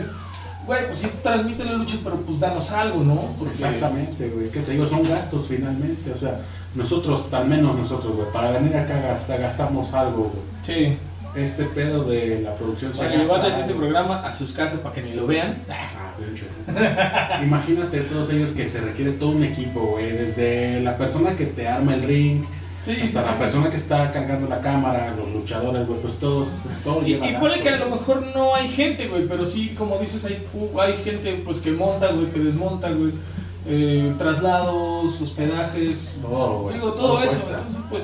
[0.65, 3.21] güey, pues sí, transmite la lucha, pero pues danos algo, ¿no?
[3.37, 6.39] Porque- Exactamente, güey, que te digo, son gastos finalmente, o sea,
[6.75, 10.43] nosotros, al menos nosotros, güey, para venir acá gasta- gastamos algo, güey.
[10.91, 10.97] Sí.
[11.35, 13.79] este pedo de la producción se Para gasta llevarles este algo.
[13.79, 15.57] programa a sus casas para que ni lo vean.
[15.67, 17.41] Ah.
[17.43, 20.11] Imagínate todos ellos que se requiere todo un equipo, güey.
[20.11, 22.43] Desde la persona que te arma el ring,
[22.83, 23.29] Sí, sí, la sí.
[23.39, 26.49] persona que está cargando la cámara, los luchadores, güey, pues todos,
[26.83, 29.97] todo Y, y puede que a lo mejor no hay gente, güey, pero sí, como
[29.99, 33.11] dices, hay, pu- hay gente pues que monta, güey, que desmonta, güey.
[33.65, 36.75] Eh, traslados, hospedajes, Todo, güey.
[36.75, 37.31] digo, todo, eso.
[37.31, 37.51] cuesta.
[37.59, 38.03] Entonces, pues,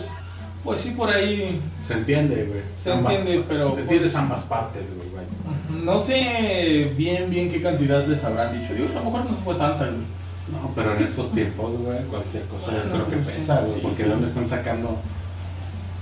[0.63, 2.61] pues sí, por ahí Se entiende, güey.
[2.81, 5.83] Se entiende, pero, Se pues- entiendes ambas partes, güey, güey.
[5.83, 8.73] No sé bien bien qué cantidad les habrán dicho.
[8.73, 10.19] Digo, a lo mejor no fue tanta, güey.
[10.51, 14.09] No, pero en estos tiempos, güey, cualquier cosa yo creo que pesa, güey, porque de
[14.09, 14.97] dónde están sacando,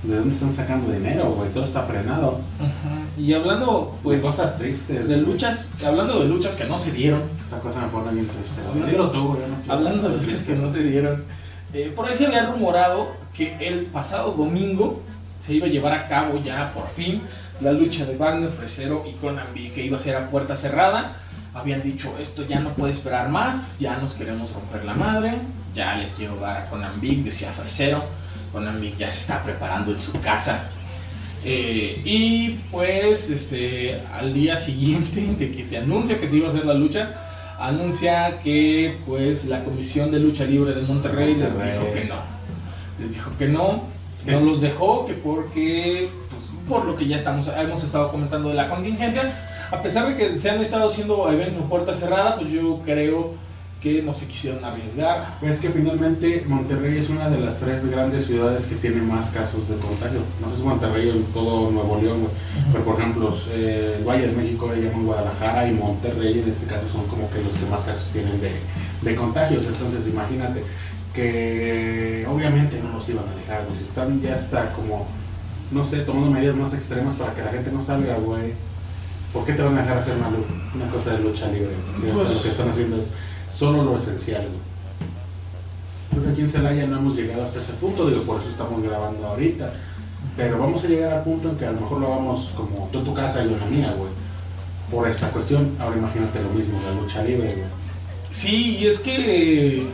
[0.03, 2.39] de dónde están sacando dinero, güey, todo está frenado.
[3.17, 5.07] Y hablando, Pues, pues, cosas tristes.
[5.07, 8.61] de luchas, hablando de luchas que no se dieron, Esta cosa me pone bien triste.
[8.67, 9.39] Hablando- Dilo tú, güey.
[9.67, 10.53] no hablando de luchas triste.
[10.53, 11.23] que no se dieron,
[11.73, 15.01] eh, por ahí se había rumorado que el pasado domingo
[15.41, 17.21] se iba a llevar a cabo ya por fin
[17.61, 21.17] la lucha de Wagner, Fresero y Conan B, que iba a ser a puerta cerrada.
[21.57, 25.33] Habían dicho, esto ya no puede esperar más, ya nos queremos romper la madre,
[25.73, 28.03] ya le quiero dar a Conan Big, decía Fresero.
[28.51, 30.69] Conan Big ya se está preparando en su casa.
[31.43, 36.51] Eh, y pues este, al día siguiente de que se anuncia que se iba a
[36.51, 37.15] hacer la lucha,
[37.59, 42.15] anuncia que pues la Comisión de Lucha Libre de Monterrey les dijo que no.
[42.99, 43.83] Les dijo que no,
[44.27, 48.55] no los dejó, que porque, pues, por lo que ya estamos, hemos estado comentando de
[48.55, 49.33] la contingencia,
[49.71, 53.33] a pesar de que se han estado haciendo eventos a puerta cerrada, pues yo creo
[53.81, 55.37] que no se quisieron arriesgar.
[55.39, 59.69] Pues que finalmente Monterrey es una de las tres grandes ciudades que tiene más casos
[59.69, 60.21] de contagio.
[60.41, 62.31] No es Monterrey en todo Nuevo León, güey.
[62.71, 66.65] Pero por ejemplo, eh, el Valle de México le llaman Guadalajara y Monterrey en este
[66.65, 68.51] caso son como que los que más casos tienen de,
[69.01, 69.65] de contagios.
[69.65, 70.63] Entonces imagínate
[71.13, 75.07] que obviamente no los iban a dejar, pues están ya hasta como,
[75.71, 78.53] no sé, tomando medidas más extremas para que la gente no salga, güey.
[79.33, 81.71] ¿Por qué te van a dejar hacer una, cosa de lucha libre?
[81.95, 82.07] ¿sí?
[82.13, 83.11] Pues- Lo que están haciendo es
[83.51, 84.47] solo lo esencial.
[86.11, 88.81] Creo que aquí en Celaya no hemos llegado hasta ese punto, digo, por eso estamos
[88.81, 89.71] grabando ahorita.
[90.35, 92.99] Pero vamos a llegar al punto en que a lo mejor lo hagamos como tú
[92.99, 94.09] en tu casa y yo en la mía, güey.
[94.91, 97.65] Por esta cuestión, ahora imagínate lo mismo, la lucha libre, güey.
[98.31, 99.87] Sí, y es que.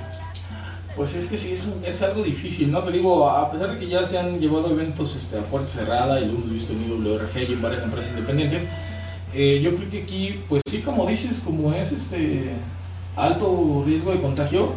[0.95, 2.83] Pues es que sí, es, es algo difícil, ¿no?
[2.83, 6.21] Te digo, a pesar de que ya se han llevado eventos este, a puerta cerrada
[6.21, 8.63] y lo hemos visto en IWRG y en varias empresas independientes,
[9.35, 12.49] eh, yo creo que aquí, pues sí, como dices, como es este
[13.15, 14.73] alto riesgo de contagio,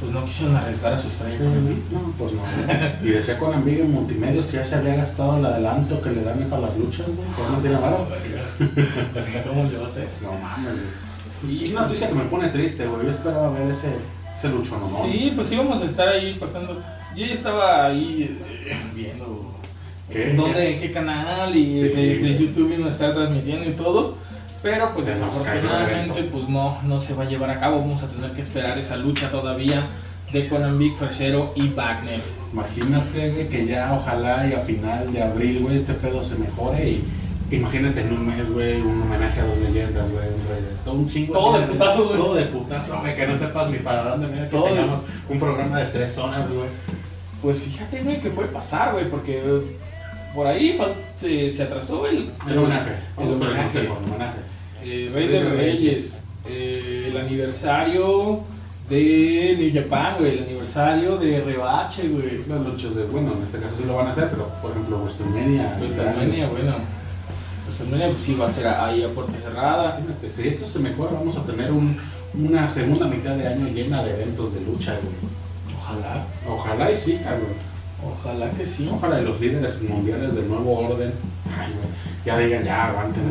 [0.00, 1.38] pues no quisieron arriesgar a su estrella.
[1.90, 2.42] No, pues no.
[3.02, 6.22] Y decía con Envidia en multimedios que ya se había gastado el adelanto que le
[6.22, 7.28] dan para las luchas, güey.
[7.36, 8.06] ¿Por no tiene varo?
[9.48, 10.08] ¿Cómo le va a hacer?
[10.22, 11.52] No mames, güey.
[11.52, 13.04] Y es una noticia que me pone triste, güey.
[13.04, 13.88] Yo esperaba ver ese,
[14.36, 15.04] ese luchón, ¿no?
[15.04, 16.80] Sí, pues íbamos a estar ahí pasando.
[17.16, 19.57] Yo ya estaba ahí eh, viendo
[20.10, 20.32] ¿Qué?
[20.34, 22.38] dónde, qué canal y Sí, de.
[22.38, 24.16] YouTube iba a estar transmitiendo y todo.
[24.62, 27.78] Pero pues nos desafortunadamente pues no, no se va a llevar a cabo.
[27.78, 29.86] Vamos a tener que esperar esa lucha todavía
[30.32, 32.20] de Conan Big, Fresero y Wagner.
[32.52, 36.88] Imagínate, güey, que ya ojalá y a final de abril, güey, este pedo se mejore
[36.88, 37.04] y
[37.50, 40.26] imagínate en un mes, güey, un homenaje a dos leyendas, güey,
[40.84, 41.32] todo un chingo.
[41.32, 42.18] Todo de putazo, güey.
[42.18, 45.38] Todo de putazo, güey, que no sepas ni para dónde, mira, que Todo tengamos un
[45.38, 46.68] programa de tres horas, güey.
[47.40, 49.40] Pues fíjate, güey, que puede pasar, güey, porque
[50.38, 50.78] por ahí
[51.16, 52.92] se, se atrasó el, El homenaje.
[53.18, 53.78] El homenaje.
[53.80, 54.38] el homenaje.
[54.84, 56.16] Eh, Rey de Reyes,
[56.48, 58.38] eh, el aniversario
[58.88, 62.38] de New Japan, güey, el aniversario de Rebache, güey.
[62.48, 64.98] Las luchas de, bueno, en este caso sí lo van a hacer, pero por ejemplo,
[64.98, 65.76] WrestleMania.
[65.80, 66.74] WrestleMania, bueno.
[67.66, 69.96] WrestleMania pues sí va a ser ahí a puerta cerrada.
[69.98, 71.98] Imagínate, si esto se mejora, vamos a tener un-
[72.34, 75.78] una segunda mitad de año llena de eventos de lucha, güey.
[75.82, 77.66] Ojalá, Ojalá y sí, cabrón.
[78.04, 78.88] Ojalá que sí.
[78.92, 81.12] Ojalá los líderes mundiales del nuevo orden
[81.58, 81.72] ay,
[82.24, 83.22] ya digan, ya aguanten.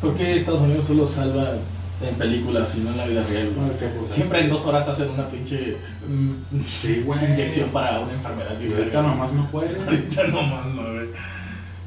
[0.00, 1.54] ¿Por qué Estados Unidos solo salva
[2.00, 3.50] en películas y no en la vida real?
[3.80, 3.90] Ay.
[4.08, 8.58] Siempre en dos horas hacen una pinche mm, Sí, inyección para una enfermedad.
[8.60, 9.76] Y ahorita nomás no puede.
[9.84, 11.08] Ahorita no mames, güey.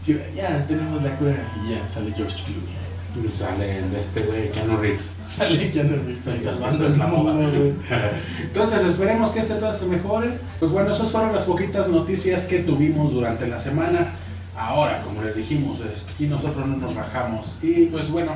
[0.05, 2.90] Sí, ya tenemos la cura y ya sale George Clooney.
[3.33, 5.13] Sale este güey, Keanu Reeves.
[5.37, 7.33] Sale Keanu Reeves ahí salvando la moda.
[8.41, 10.31] Entonces esperemos que este pedo se mejore.
[10.59, 14.13] Pues bueno, esas fueron las poquitas noticias que tuvimos durante la semana.
[14.55, 17.57] Ahora, como les dijimos, que aquí nosotros no nos rajamos.
[17.61, 18.33] Y pues bueno,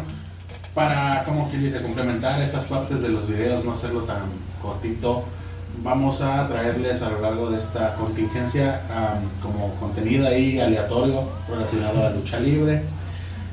[0.73, 4.23] para, como quien dice, complementar estas partes de los videos, no hacerlo tan
[4.61, 5.23] cortito,
[5.83, 8.81] vamos a traerles a lo largo de esta contingencia
[9.41, 12.81] como contenido ahí aleatorio relacionado a la lucha libre.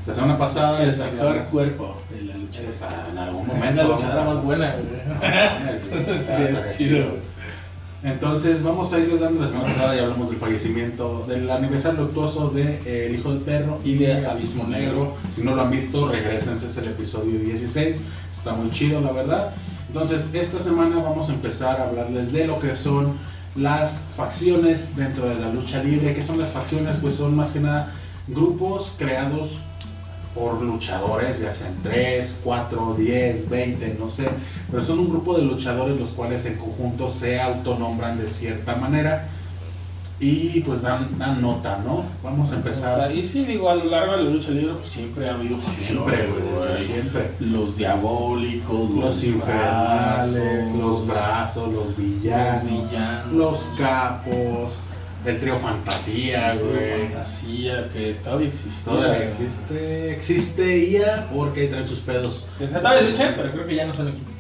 [0.07, 2.61] La semana pasada El les mejor hablamos- cuerpo de la lucha.
[2.69, 4.75] Esa, en algún momento la vamos luchadora a- más buena,
[6.77, 7.33] chido.
[8.03, 12.51] Entonces vamos a irles dando la semana pasada ya hablamos del fallecimiento, del aniversario luctuoso
[12.51, 15.15] de eh, El Hijo del Perro y de Abismo Negro.
[15.31, 18.01] Si no lo han visto, regresense, es el episodio 16.
[18.37, 19.53] Está muy chido, la verdad.
[19.87, 23.17] Entonces, esta semana vamos a empezar a hablarles de lo que son
[23.55, 26.13] las facciones dentro de la lucha libre.
[26.13, 26.97] ¿Qué son las facciones?
[26.97, 27.93] Pues son más que nada
[28.27, 29.61] grupos creados
[30.35, 34.29] por luchadores, ya sean 3, 4, 10, 20, no sé,
[34.71, 39.29] pero son un grupo de luchadores los cuales en conjunto se autonombran de cierta manera
[40.23, 42.05] y pues dan, dan nota, ¿no?
[42.23, 43.13] Vamos a empezar.
[43.13, 46.29] Y sí, digo, a lo largo de la lucha libre pues, siempre ha habido Siempre,
[46.29, 47.31] güey, siempre.
[47.41, 54.75] Los diabólicos, Los infernales, brazos, los brazos, los los villanos, los capos,
[55.25, 57.09] el trío fantasía, güey.
[57.09, 58.85] fantasía que todavía existe.
[58.85, 62.47] Todavía existe, existía porque traen sus pedos.
[62.59, 64.31] Se trataba de lucha, pero creo que ya no son equipo.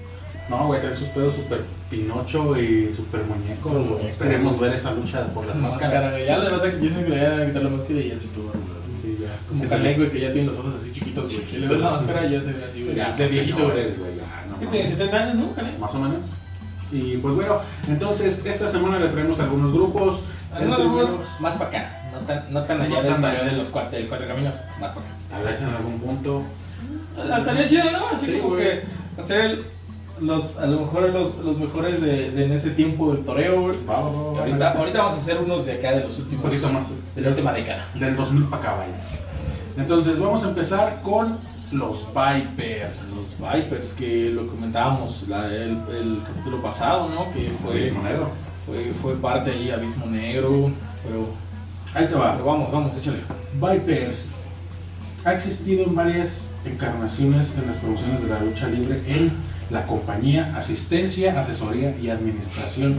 [0.50, 3.54] No, güey, traen sus pedos super Pinocho y super muñeco.
[3.54, 3.84] Super güey.
[3.84, 4.08] muñeco.
[4.08, 6.26] Esperemos ver esa lucha por las Máscara, máscaras.
[6.26, 8.26] Ya la verdad que yo siempre le voy a quitar la máscara y ya se
[8.28, 8.52] tuvo.
[9.00, 9.28] Sí, ya.
[9.48, 11.46] Como Calé, güey, que ya tiene los ojos así chiquitos, güey.
[11.50, 12.96] Si le ves la máscara ya se ve así, güey.
[12.96, 13.70] Ya, De viejito, güey.
[13.70, 14.88] señores, güey, ya, no ¿Qué tiene?
[14.88, 15.78] 70 años, no?
[15.78, 16.16] Más o menos.
[16.92, 20.22] Y pues bueno, entonces esta semana le traemos algunos grupos.
[20.54, 23.18] Algunos grupos más para acá, no tan, no tan No allá tan allá.
[23.18, 25.14] mayor de los cuatro, del cuatro caminos, más para acá.
[25.30, 26.42] Tal vez en algún punto.
[27.16, 28.08] Ah, Estaría chido, ¿no?
[28.08, 28.62] Así Sí, como güey.
[28.64, 28.82] que
[29.22, 29.62] hacer el-
[30.20, 33.76] los, a lo mejor los, los mejores de, de en ese tiempo del toreo, güey.
[33.88, 34.38] Va, va, va.
[34.40, 36.44] Ahorita, ahorita vamos a hacer unos de acá de los últimos.
[36.44, 36.86] Un poquito más.
[37.16, 37.86] De la última década.
[37.94, 38.92] Del 2000 para acá, vaya.
[39.76, 41.38] Entonces vamos a empezar con
[41.72, 43.14] los Vipers.
[43.40, 47.32] Los Vipers, que lo comentábamos la- el, el capítulo pasado, ¿no?
[47.32, 48.30] Que fue, Abismo Negro.
[48.72, 50.70] Fue, fue parte ahí, Abismo Negro.
[51.04, 51.34] Pero,
[51.94, 52.32] Ahí te va.
[52.32, 53.18] pero vamos, vamos, échale.
[53.60, 54.28] Vipers
[55.24, 59.30] ha existido en varias encarnaciones en las promociones de la lucha libre en
[59.70, 62.98] la compañía Asistencia, Asesoría y Administración,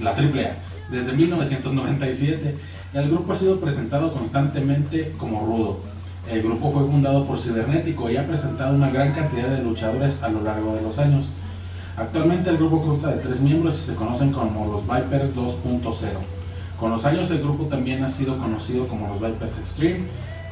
[0.00, 0.56] la AAA,
[0.90, 2.56] desde 1997.
[2.94, 5.80] El grupo ha sido presentado constantemente como rudo.
[6.28, 10.28] El grupo fue fundado por Cibernético y ha presentado una gran cantidad de luchadores a
[10.28, 11.30] lo largo de los años.
[12.00, 15.94] Actualmente el grupo consta de tres miembros y se conocen como los Vipers 2.0.
[16.78, 20.00] Con los años el grupo también ha sido conocido como los Vipers Extreme,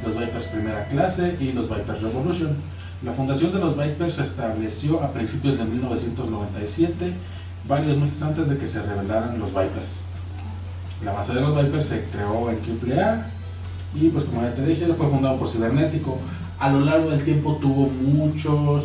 [0.05, 2.55] los Vipers Primera Clase y los Vipers Revolution.
[3.03, 7.15] La fundación de los Vipers se estableció a principios de 1997,
[7.67, 10.03] varios meses antes de que se revelaran los Vipers.
[11.03, 13.27] La base de los Vipers se creó en AAA
[13.95, 16.19] y pues como ya te dije, fue fundado por Cibernético.
[16.59, 18.85] A lo largo del tiempo tuvo muchos,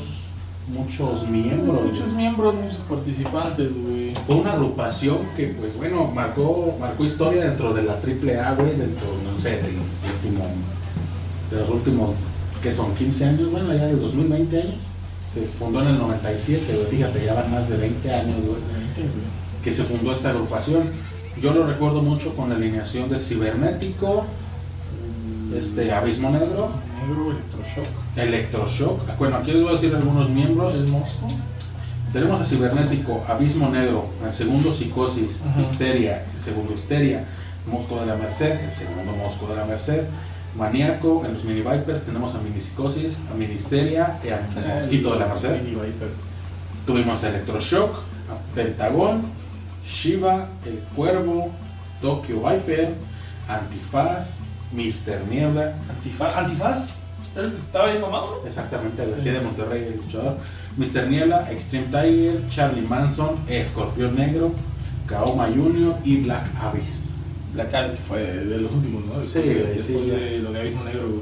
[0.68, 1.92] muchos miembros.
[1.92, 4.14] Muchos miembros, muchos participantes, güey.
[4.26, 9.08] Fue una agrupación que, pues bueno, marcó, marcó historia dentro de la AAA, güey, dentro,
[9.24, 10.46] no sé, del último,
[11.52, 12.12] de los últimos,
[12.62, 14.76] que son 15 años, bueno, ya de 2020 años.
[15.34, 18.60] Se fundó en el 97, güey, fíjate, ya van más de 20 años, güey,
[19.64, 20.84] que se fundó esta agrupación.
[21.42, 24.26] Yo lo recuerdo mucho con la alineación de Cibernético,
[25.58, 26.70] este, Abismo Negro,
[27.08, 27.88] Negro, Electroshock.
[28.16, 29.18] Electroshock.
[29.18, 30.76] Bueno, aquí les voy a decir algunos miembros.
[30.76, 31.28] El Mosco.
[32.14, 35.62] Tenemos a Cibernético, Abismo Negro, el segundo Psicosis, Ajá.
[35.62, 37.26] Histeria, el segundo Histeria,
[37.66, 40.04] Mosco de la Merced, el segundo Mosco de la Merced,
[40.56, 45.14] Maníaco, en los Mini Vipers tenemos a Mini Psicosis, a Mini Histeria y a Mosquito
[45.14, 45.60] de la Merced.
[46.86, 49.24] Tuvimos a Electroshock, a Pentagón,
[49.84, 51.50] Shiva, El Cuervo,
[52.00, 52.94] Tokyo Viper,
[53.48, 54.38] Antifaz,
[54.74, 56.36] Mister Niebla, Antifaz.
[56.36, 56.98] ¿Antifaz?
[57.36, 58.44] ¿Él ¿Estaba bien mamado?
[58.46, 59.22] Exactamente, Sí.
[59.22, 60.38] de de Monterrey, el luchador.
[60.78, 61.08] Mr.
[61.08, 64.52] Niebla, Extreme Tiger, Charlie Manson, Escorpión Negro,
[65.08, 65.96] Kaoma Jr.
[66.04, 67.04] y Black Abyss.
[67.56, 69.22] La cara es que fue de, los últimos, ¿no?
[69.22, 71.22] Sí, Después de- sí, lo de Abismo Negro, güey.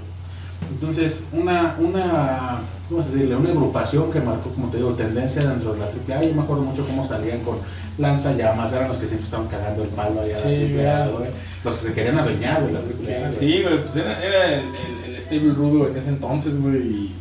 [0.71, 3.35] Entonces, una, una, ¿cómo se dice?
[3.35, 6.23] Una agrupación que marcó, como te digo, tendencia dentro de la AAA.
[6.23, 7.57] Yo me acuerdo mucho cómo salían con
[7.97, 11.25] lanzallamas, eran los que siempre estaban cagando el palo allá Sí, la AAA.
[11.63, 13.31] Los que se querían adueñar, güey.
[13.31, 14.63] Sí, güey, pues era, era el,
[15.05, 16.75] el, el stable rudo en ese entonces, güey.
[16.77, 17.11] Y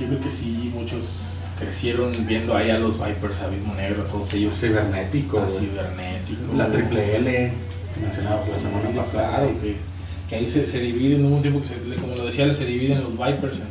[0.00, 4.54] yo creo que sí, muchos crecieron viendo ahí a los Vipers, Abismo Negro, todos ellos.
[4.58, 6.54] Cibernético, a cibernético.
[6.56, 7.52] la Triple L,
[7.94, 9.28] que mencionábamos la semana Sí, pasada.
[9.30, 9.76] claro, que,
[10.28, 13.02] que ahí se, se dividen, hubo un tiempo que, se- como lo decía, se dividen
[13.02, 13.66] los Vipers en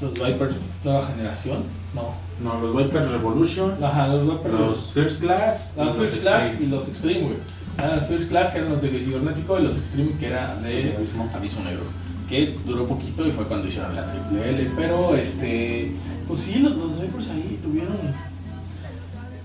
[0.00, 2.22] los Vipers nueva generación, no.
[2.42, 4.54] No, los Vipers Revolution, Ajá, los Vipers.
[4.54, 7.36] los First Class, los First Class y los Extreme, güey.
[7.78, 11.30] Ah, First Class que eran los de Cibernético y los Extreme que era de Abismo.
[11.34, 11.82] Abismo Negro.
[12.28, 14.70] Que duró poquito y fue cuando hicieron la triple L.
[14.76, 15.92] Pero este.
[16.28, 16.98] Pues sí, los, los
[17.30, 17.96] ahí tuvieron.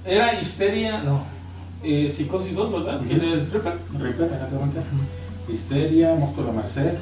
[0.06, 1.24] Era Histeria, no.
[1.84, 3.02] Eh, Psicosis 2, ¿verdad?
[3.08, 3.74] ¿Quién es Stripper?
[4.00, 4.80] Reaper, exactamente.
[5.52, 6.94] Histeria, Mosco de Merced.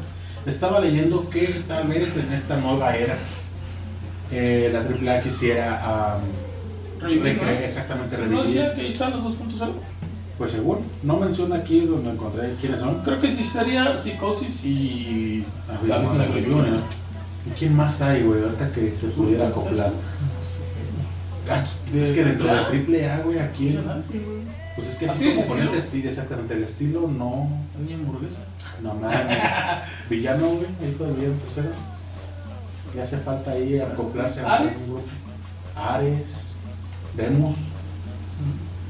[0.45, 3.17] Estaba leyendo que tal vez en esta nueva era
[4.31, 6.19] eh, la AAA quisiera
[7.01, 7.65] Revivir, recrear- ¿no?
[7.65, 8.45] exactamente ¿No revivir.
[8.45, 9.71] decía que ahí están los 2.0?
[10.37, 13.01] Pues según, no menciona aquí donde encontré quiénes son.
[13.01, 15.43] Creo que sí estaría Psicosis y.
[15.67, 16.63] Abismo Negro Negro Junior.
[16.65, 16.79] Junior.
[17.47, 18.43] ¿Y quién más hay, güey?
[18.43, 19.91] Ahorita que se pudiera acoplar.
[21.49, 21.65] Ah,
[21.95, 23.77] es que dentro de triple A, güey, aquí.
[24.75, 27.49] Pues es que Ah, así sí, como con ese estilo, exactamente el estilo, no.
[27.83, 28.39] Ni hamburguesa.
[28.83, 29.87] No, nada.
[30.09, 31.69] Villano, güey, hijo de Villano tercero.
[32.93, 34.91] Le hace falta ahí acoplarse a Ares.
[35.75, 36.55] Ares,
[37.15, 37.55] Demus.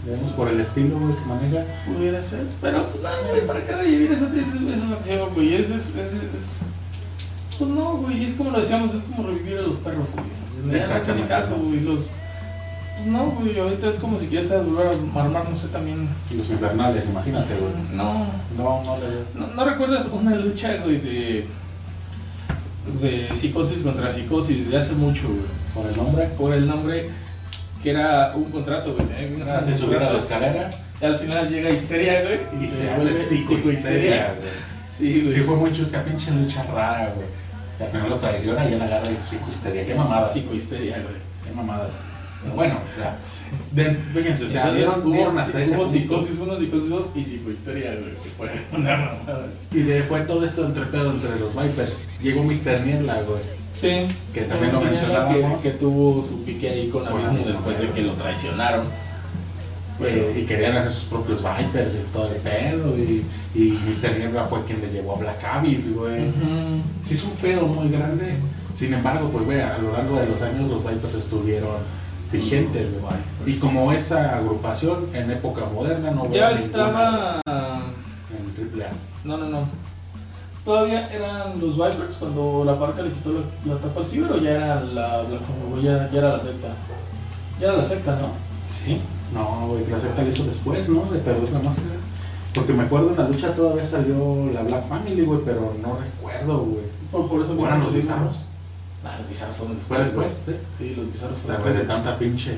[0.07, 1.65] Demus por el estilo, güey, que maneja.
[1.85, 2.45] Pudiera ser.
[2.61, 5.53] Pero, pues, no, güey, ¿para qué revivir esa, esa, acción, güey?
[5.55, 9.61] Es, es, es, es- Pues no, güey, es como lo decíamos, es como revivir a
[9.63, 10.25] los perros, güey.
[10.65, 11.63] No Exactamente, tiene caso, ¿no?
[11.65, 11.81] güey.
[11.81, 12.09] Los.
[12.95, 16.07] Pues no, güey, ahorita es como si quieres volver a armar, no sé, también.
[16.35, 17.73] Los infernales, imagínate, güey.
[17.93, 18.25] No.
[18.57, 19.23] No, no le veo.
[19.35, 21.45] ¿No, no recuerdas una lucha, güey, de.
[23.01, 25.41] de psicosis contra psicosis de hace mucho, güey?
[25.75, 26.25] Por el nombre.
[26.37, 27.09] Por el nombre
[27.87, 29.07] que era un contrato, güey.
[29.07, 30.69] que Ah, se subir a la escalera
[31.01, 32.39] Y al final llega histeria, güey.
[32.61, 34.51] y se hace psicohisteria, güey.
[34.97, 35.33] Sí, güey.
[35.35, 37.27] Sí, fue muy chusca, pinche lucha rara, güey.
[37.79, 39.85] Al final los traiciona y él agarra y psicohisteria.
[39.85, 40.25] Qué mamada.
[40.25, 41.15] Psicohisteria, güey.
[41.45, 41.91] Qué mamadas.
[42.43, 43.15] Pero bueno, o sea,
[43.71, 47.91] de- fíjense, o sea, dieron, hubo- hasta ese hubo psicosis 1, psicosis 2 y psicohisteria,
[47.91, 48.13] güey.
[48.21, 49.45] Que fue una mamada.
[49.71, 52.05] Y de, fue todo esto entre pedo entre los Vipers.
[52.21, 52.81] Llegó Mr.
[52.85, 53.39] Niebla, güey.
[53.79, 54.07] Sí.
[54.33, 55.61] Que también lo mencionábamos.
[55.61, 58.85] Que, que tuvo su pique ahí con Con Abismo Abismo después de que lo traicionaron.
[59.99, 62.95] Eh, y querían hacer sus propios Vipers y todo el pedo.
[62.97, 63.23] Y,
[63.55, 64.17] y Mr.
[64.17, 66.29] Niebla fue quien le llevó a Black Abyss, güey.
[66.29, 66.81] Ujú.
[67.03, 68.35] Sí, es un pedo muy grande.
[68.75, 71.77] Sin embargo, pues, güey, a lo largo de los años los Vipers estuvieron
[72.31, 73.15] vigentes, güey.
[73.55, 77.41] Y como esa agrupación en época moderna no Ya estaba.
[77.47, 78.91] en triple A.
[79.23, 79.67] No, no, no.
[80.67, 84.37] Todavía eran los Vipers cuando la parca le quitó la, la tapa al ciber o
[84.37, 86.67] ya era la, la- ya, ya era la secta.
[87.57, 88.27] Ya era la secta, ¿no?
[88.69, 88.99] Sí.
[89.33, 91.05] No, güey, la secta le hizo después, ¿no?
[91.09, 91.87] De perder la máscara.
[92.53, 96.57] Porque me acuerdo en la lucha todavía salió la Black Family, güey, pero no recuerdo,
[96.65, 96.83] güey.
[97.13, 98.35] Por, por eso ¿O eran los mismo- bizarros?
[99.05, 100.27] Ah, los bizarros fueron Fue después.
[100.45, 100.83] después, sí.
[100.89, 102.03] Sí, los bizarros fueron Güey, de después.
[102.03, 102.57] tanta pinche,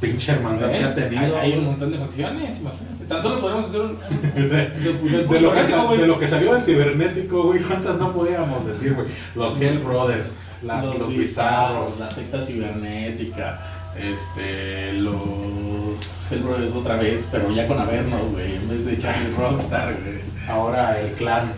[0.00, 1.20] pinche hermandad Eh, que ha tenido.
[1.20, 2.99] Hay, hay un montón de facciones, imagínense.
[3.10, 3.98] Tan solo podríamos hacer un.
[4.34, 8.64] de, de lo que, sa- de lo que salió del cibernético, güey, ¿cuántas no podíamos
[8.66, 9.08] decir, güey?
[9.34, 10.32] Los Hell Brothers,
[10.62, 11.98] las, los, bizarros.
[11.98, 13.60] la secta cibernética,
[13.98, 19.94] este, los Hellbrothers otra vez, pero ya con Averno, güey, en vez de Charlie Rockstar,
[20.02, 20.20] güey.
[20.48, 21.52] Ahora el clan.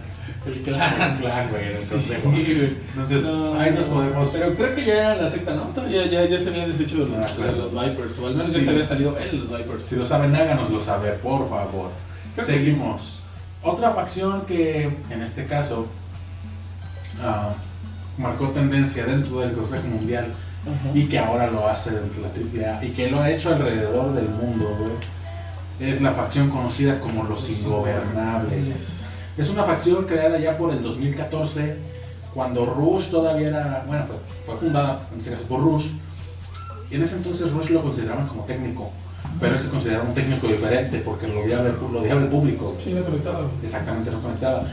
[0.47, 1.13] El clan.
[1.13, 2.33] El clan, güey, el consejo.
[2.35, 4.29] Entonces, No, ahí nos podemos.
[4.33, 5.63] Pero creo que ya era la secta, ¿no?
[5.69, 7.53] Todavía ya, ya se habían deshecho de los, Ah, claro.
[7.53, 8.59] de los Vipers, o al menos Sí.
[8.59, 9.85] ya se había salido él, los Vipers.
[9.85, 11.91] Si lo saben, háganoslo saber, por favor.
[12.35, 13.23] Creo Seguimos.
[13.63, 15.87] Otra facción que, en este caso,
[17.23, 17.51] ah,
[18.19, 20.27] marcó tendencia dentro del Consejo Mundial
[20.95, 24.13] y que ahora lo hace dentro de la AAA y que lo ha hecho alrededor
[24.15, 28.92] del mundo, güey, es la facción conocida como los Ingobernables.
[29.37, 31.77] Es una facción creada ya por el 2014,
[32.35, 34.17] cuando Rush todavía era, bueno, fue,
[34.47, 35.87] fue fundada en este caso por Rush.
[36.91, 38.91] Y en ese entonces Rush lo consideraban como técnico,
[39.41, 42.77] pero él se consideraba un técnico diferente porque lo odiaba el, lo odiaba el público.
[42.83, 43.41] Sí, no conectaba.
[43.63, 44.65] Exactamente, no conectaba.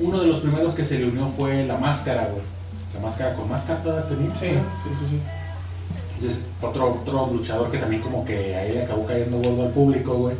[0.00, 2.42] Uno de los primeros que se le unió fue la máscara, güey.
[2.94, 4.34] La máscara con máscara todavía tenía.
[4.34, 4.62] Sí, ¿no?
[4.82, 5.20] sí, sí, sí.
[6.16, 10.14] Entonces, otro, otro luchador que también como que ahí le acabó cayendo gordo al público,
[10.14, 10.34] güey.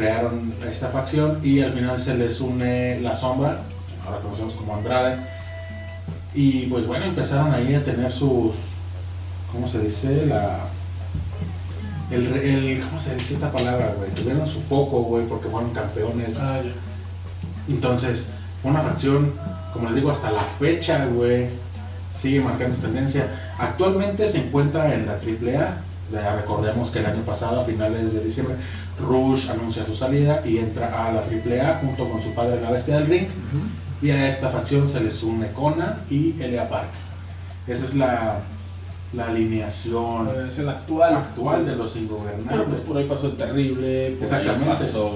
[0.00, 3.58] Crearon esta facción y al final se les une la sombra,
[4.06, 5.16] ahora conocemos como Andrade.
[6.34, 8.54] Y pues bueno, empezaron ahí a tener sus,
[9.52, 10.24] ¿cómo se dice?
[10.24, 10.60] La...
[12.10, 14.10] El, re- el- ¿Cómo se dice esta palabra, güey?
[14.12, 16.36] Tuvieron su foco, güey, porque fueron campeones.
[16.40, 16.60] Ah.
[17.68, 18.30] Entonces,
[18.62, 19.32] fue una facción,
[19.74, 21.48] como les digo, hasta la fecha, güey,
[22.14, 23.28] sigue marcando tendencia.
[23.58, 25.76] Actualmente se encuentra en la AAA.
[26.12, 28.56] Ya recordemos que el año pasado, a finales de diciembre,
[28.98, 32.96] Rush anuncia su salida y entra a la AAA junto con su padre, la bestia
[32.96, 33.26] del ring.
[34.02, 36.88] Y a esta facción se les une Conan y Elia Park.
[37.66, 38.38] Esa es la,
[39.12, 41.14] la alineación Es el actual.
[41.16, 42.80] actual de los Pero pues ingobernables.
[42.80, 44.70] por ahí pasó el terrible, por Exactamente.
[44.70, 45.10] ahí pasó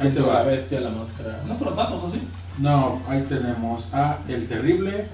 [0.00, 0.42] Ahí te la va.
[0.44, 1.40] bestia, la máscara.
[1.48, 2.22] No, pero tantos así.
[2.58, 5.08] No, ahí tenemos a El Terrible.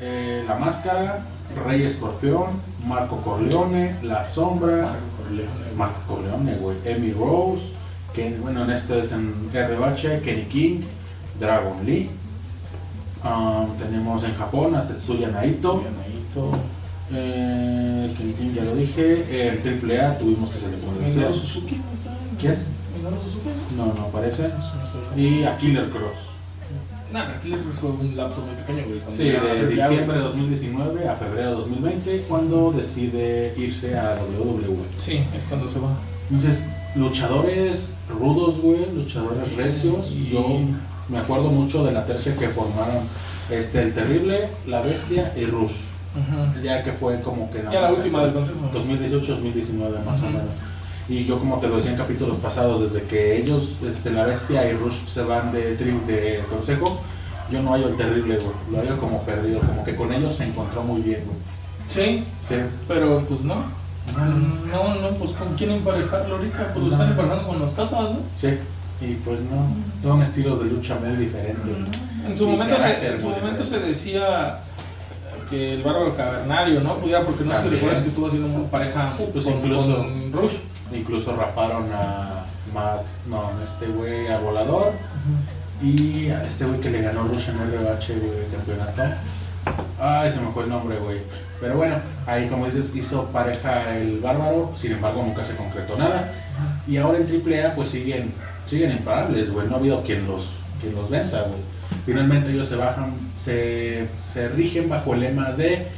[0.00, 1.20] Eh, la Máscara,
[1.66, 2.46] Rey Escorpión,
[2.86, 5.50] Marco Corleone, La Sombra, Marco Corleone.
[5.76, 7.62] Marco Corleone, güey, Emmy Rose,
[8.42, 10.80] bueno, en esto es en RBH, Kenny King,
[11.40, 12.10] Dragon Lee.
[13.24, 16.52] Um, tenemos en Japón a Tetsuya Naito, Naito.
[17.12, 21.80] eh, Kenny King ya lo dije, el Triple A tuvimos que se le Suzuki.
[22.38, 22.56] ¿Quién?
[23.76, 24.50] No, no aparece.
[25.16, 26.31] Y a Killer Cross.
[27.12, 29.00] Nah, pero aquí les fue un lapso muy pequeño, güey.
[29.10, 34.86] Sí, de diciembre de 2019 a febrero de 2020, cuando decide irse a WWE.
[34.98, 35.90] Sí, es cuando se va.
[36.30, 40.10] Entonces, luchadores rudos, güey, luchadores recios.
[40.12, 40.46] Y- Yo
[41.08, 43.00] me acuerdo mucho de la tercia que formaron
[43.50, 45.72] este, el Terrible, la Bestia y Rush.
[46.62, 47.62] Ya que fue como que...
[47.72, 48.70] Ya la última del consejo.
[48.74, 50.42] 2018-2019 más o menos.
[51.12, 54.66] Y yo como te lo decía en capítulos pasados, desde que ellos, este, la bestia
[54.70, 57.02] y Rush se van de, tri- de consejo,
[57.50, 58.50] yo no hallo el terrible, güey.
[58.70, 61.36] Lo hallo como perdido, como que con ellos se encontró muy bien, güey.
[61.88, 62.54] Sí, Sí.
[62.88, 63.56] pero pues no.
[64.16, 68.18] No, no, pues con quién emparejarlo ahorita, pues lo están emparejando con las casas, ¿no?
[68.38, 68.48] Sí.
[69.02, 69.66] Y pues no,
[70.08, 71.76] son estilos de lucha muy diferentes.
[72.26, 74.60] En su Y momento, se, en su momento se decía
[75.50, 76.94] que el bárbaro cavernario, ¿no?
[76.96, 79.54] Pues ya porque no sé si recuerdas que estuvo haciendo una pareja Sí, pues con,
[79.58, 80.52] incluso- con Rush.
[80.94, 84.92] Incluso raparon a Matt, no, este güey a Volador
[85.82, 89.02] y a este güey que le ganó Rush en RBH, güey, campeonato.
[90.00, 91.18] Ay, se me fue el nombre, güey.
[91.60, 96.32] Pero bueno, ahí como dices, hizo pareja el bárbaro, sin embargo nunca se concretó nada.
[96.86, 98.32] Y ahora en AAA pues siguen,
[98.66, 99.68] siguen imparables, güey.
[99.68, 101.60] No ha habido quien los, quien los venza, güey.
[102.04, 105.88] Finalmente ellos se bajan, se, se rigen bajo el lema de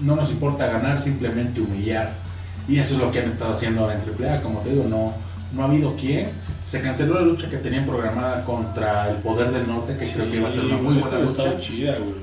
[0.00, 2.12] no nos importa ganar, simplemente humillar.
[2.68, 4.42] Y eso es lo que han estado haciendo ahora en AAA.
[4.42, 5.12] Como te digo, no,
[5.54, 6.28] no ha habido quien.
[6.66, 10.36] Se canceló la lucha que tenían programada contra el Poder del Norte, que creo que
[10.36, 11.60] iba a ser una muy buena lucha.
[11.60, 12.22] chida, güey.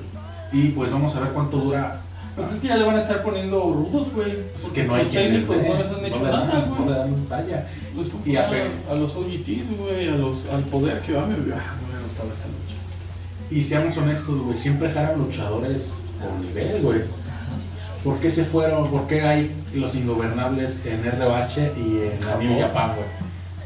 [0.52, 2.00] Y pues vamos a ver cuánto dura.
[2.34, 4.32] Pues es que ya le van a estar poniendo rudos, güey.
[4.32, 6.66] Es que no hay Los quien les técnicos dé, no les han hecho no nada,
[6.66, 7.66] no le dan talla.
[7.94, 11.36] Pues Y y a los OGTs, güey, a los, al poder que va, me, ah,
[11.36, 13.50] me gustado esa lucha.
[13.50, 17.19] Y seamos honestos, güey, siempre jalan luchadores por nivel, güey.
[18.04, 18.90] ¿Por qué se fueron?
[18.90, 22.60] ¿Por qué hay los ingobernables en ROH y en la New.
[22.60, 23.06] Japan, güey?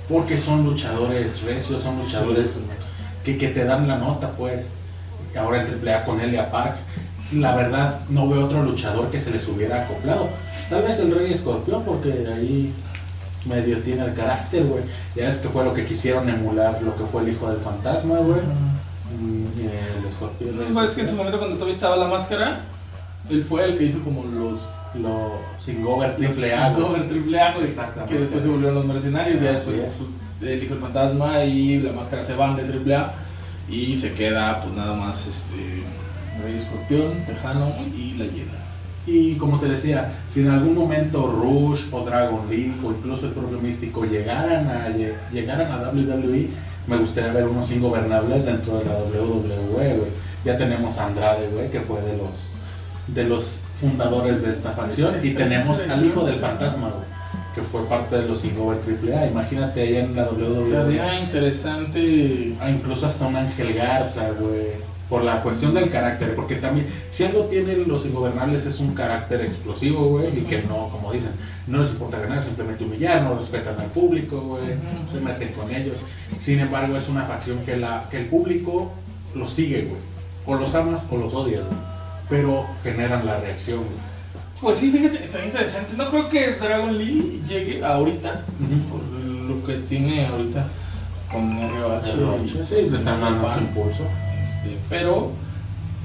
[0.08, 2.58] Porque son luchadores recios, son luchadores
[3.24, 4.66] que, que te dan la nota, pues.
[5.38, 6.76] Ahora en AAA con Elia Park,
[7.32, 10.28] la verdad no veo otro luchador que se les hubiera acoplado.
[10.68, 12.72] Tal vez el Rey Escorpión, porque ahí
[13.46, 14.82] medio tiene el carácter, güey.
[15.14, 18.18] Ya es que fue lo que quisieron emular, lo que fue el hijo del fantasma,
[18.18, 18.40] güey.
[19.20, 20.56] Mm, El escorpión.
[20.56, 22.60] ¿No sabes que en su momento cuando todavía estaba la máscara,
[23.30, 24.60] él fue el que hizo como los...
[24.94, 25.32] Los
[25.64, 26.80] Singover triple A, los.
[26.80, 28.14] Gober triple A, güey, Exactamente.
[28.14, 29.94] que después se volvieron los mercenarios, ya Así después es.
[29.96, 33.12] sus- el hijo del fantasma y la máscara se van de triple A
[33.68, 35.82] y se queda pues nada más este
[36.44, 38.58] Rey Escorpión, Tejano y la Hiedra.
[39.04, 43.32] Y como te decía, si en algún momento Rush o Dragon League o incluso el
[43.32, 46.50] propio Místico llegaran a, lle- llegaran a WWE,
[46.86, 50.10] me gustaría ver unos ingobernables dentro de la WWE, güey.
[50.44, 52.50] Ya tenemos a Andrade, güey, que fue de los,
[53.08, 55.16] de los fundadores de esta facción.
[55.22, 56.90] Y tenemos al hijo del fantasma,
[57.54, 59.26] que fue parte de los Ingover AAA.
[59.26, 60.66] Imagínate ahí en la WWE.
[60.66, 64.94] Estaría interesante Ah, incluso hasta un Ángel Garza, güey.
[65.08, 69.42] Por la cuestión del carácter, porque también, si algo tienen los ingobernables es un carácter
[69.42, 71.28] explosivo, güey, y que no, como dicen,
[71.66, 74.62] no les importa ganar, simplemente humillar, no respetan al público, güey,
[75.06, 75.98] se meten con ellos.
[76.40, 78.92] Sin embargo, es una facción que, la, que el público
[79.34, 80.00] los sigue, güey.
[80.46, 81.93] O los amas o los odias, güey.
[82.28, 83.80] Pero generan la reacción.
[84.60, 85.96] Pues sí, fíjate, está interesante.
[85.96, 88.42] No creo que Dragon Lee llegue ahorita,
[88.90, 90.66] por lo que tiene ahorita
[91.30, 92.64] con ROH.
[92.64, 94.04] Sí, le están dando su impulso.
[94.04, 95.32] Este, pero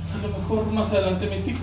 [0.04, 1.60] pues, a lo mejor más adelante Místico.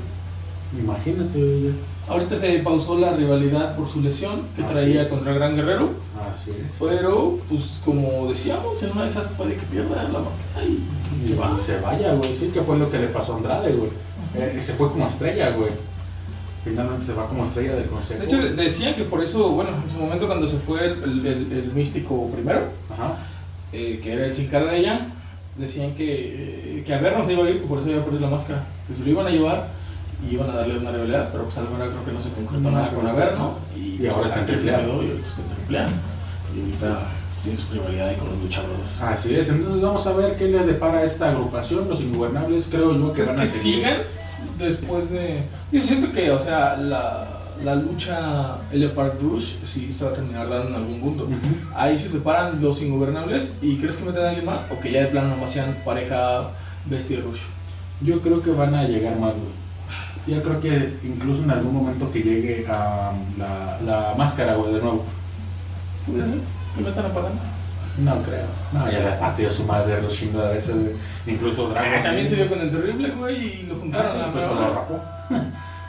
[0.79, 1.75] Imagínate, güey.
[2.09, 5.09] Ahorita se pausó la rivalidad por su lesión que Así traía es.
[5.09, 5.91] contra el Gran Guerrero.
[6.33, 6.77] Así es.
[6.79, 10.21] Pero, pues como decíamos, en una de esas puede que pierda la
[10.65, 10.87] y
[11.25, 11.59] Y se va.
[11.59, 12.37] se vaya, güey.
[12.37, 13.91] Sí, que fue lo que le pasó a Andrade, güey.
[14.37, 15.71] Eh, se fue como estrella, güey.
[16.65, 18.21] Finalmente se va como estrella del consejo.
[18.21, 21.03] De hecho, de- decían que por eso, bueno, en su momento cuando se fue el,
[21.05, 22.63] el- el- el místico primero,
[22.93, 23.15] Ajá.
[23.73, 25.07] eh, que era el sin cara de ella,
[25.57, 28.05] decían que, eh, que a ver no se iba a ir, por eso iba a
[28.05, 28.65] perder la máscara.
[28.89, 29.69] Que se lo iban a llevar
[30.29, 32.31] y iban a darle una rivalidad, pero pues a la hora creo que no se
[32.31, 33.07] concretó No nada con.
[33.07, 33.55] Averno.
[33.77, 34.81] Y, Y ahora está en triple A.
[34.83, 35.89] Y ahorita está en triple A.
[36.55, 37.07] Y ahorita
[37.45, 38.87] tiene su rivalidad ahí con los luchadores.
[39.01, 39.49] Así es.
[39.51, 41.89] Entonces vamos a ver qué le depara a esta agrupación.
[41.89, 43.75] Los ingobernables, creo yo que ¿Crees van a que seguir.
[43.77, 43.99] sigan
[44.59, 45.43] después de.?
[45.73, 47.27] Yo siento que, o sea, la,
[47.65, 51.29] la lucha Elia Park Rush sí se va a terminar dando en algún punto.
[51.75, 54.63] Ahí se separan los ingobernables y ¿crees que meten a alguien más?
[54.71, 56.51] O que ya de plano nomás sean pareja
[56.87, 57.41] Bestia Rush.
[58.03, 59.67] Yo creo que van a llegar más, güey.
[60.27, 64.81] Yo creo que incluso en algún momento que llegue a la, la máscara, güey, de
[64.81, 65.05] nuevo.
[66.05, 66.39] ¿Puede ser?
[66.77, 67.56] ¿Que metan a?
[67.99, 68.45] No creo.
[68.73, 70.75] No, ya le ha partido su madre los chingos de veces.
[71.27, 71.93] Incluso Dragon.
[71.99, 74.33] Ah, también se dio con el terrible, güey, y lo Ah, juntaron sí, a la
[74.33, 75.01] pues mera lo rapó.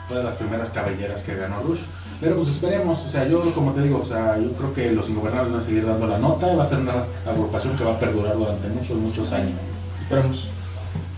[0.08, 1.80] Fue de las primeras cabelleras que ganó Rush.
[2.20, 5.08] Pero pues esperemos, o sea, yo como te digo, o sea, yo creo que los
[5.08, 6.94] ingobernables van a seguir dando la nota, va a ser una
[7.28, 9.52] agrupación que va a perdurar durante muchos, muchos años.
[10.02, 10.48] Esperemos.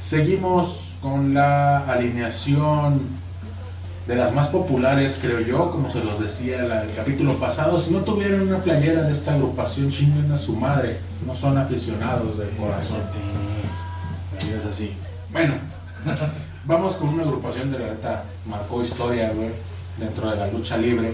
[0.00, 3.00] Seguimos con la alineación
[4.06, 7.78] de las más populares, creo yo, como se los decía la- el capítulo pasado.
[7.78, 10.98] Si no tuvieran una playera de esta agrupación, chinguen a su madre.
[11.26, 12.98] No son aficionados de corazón.
[14.58, 14.92] Es así.
[15.30, 15.54] Bueno,
[16.64, 19.50] vamos con una agrupación de la neta, marcó historia, güey,
[19.98, 21.12] dentro de la lucha libre.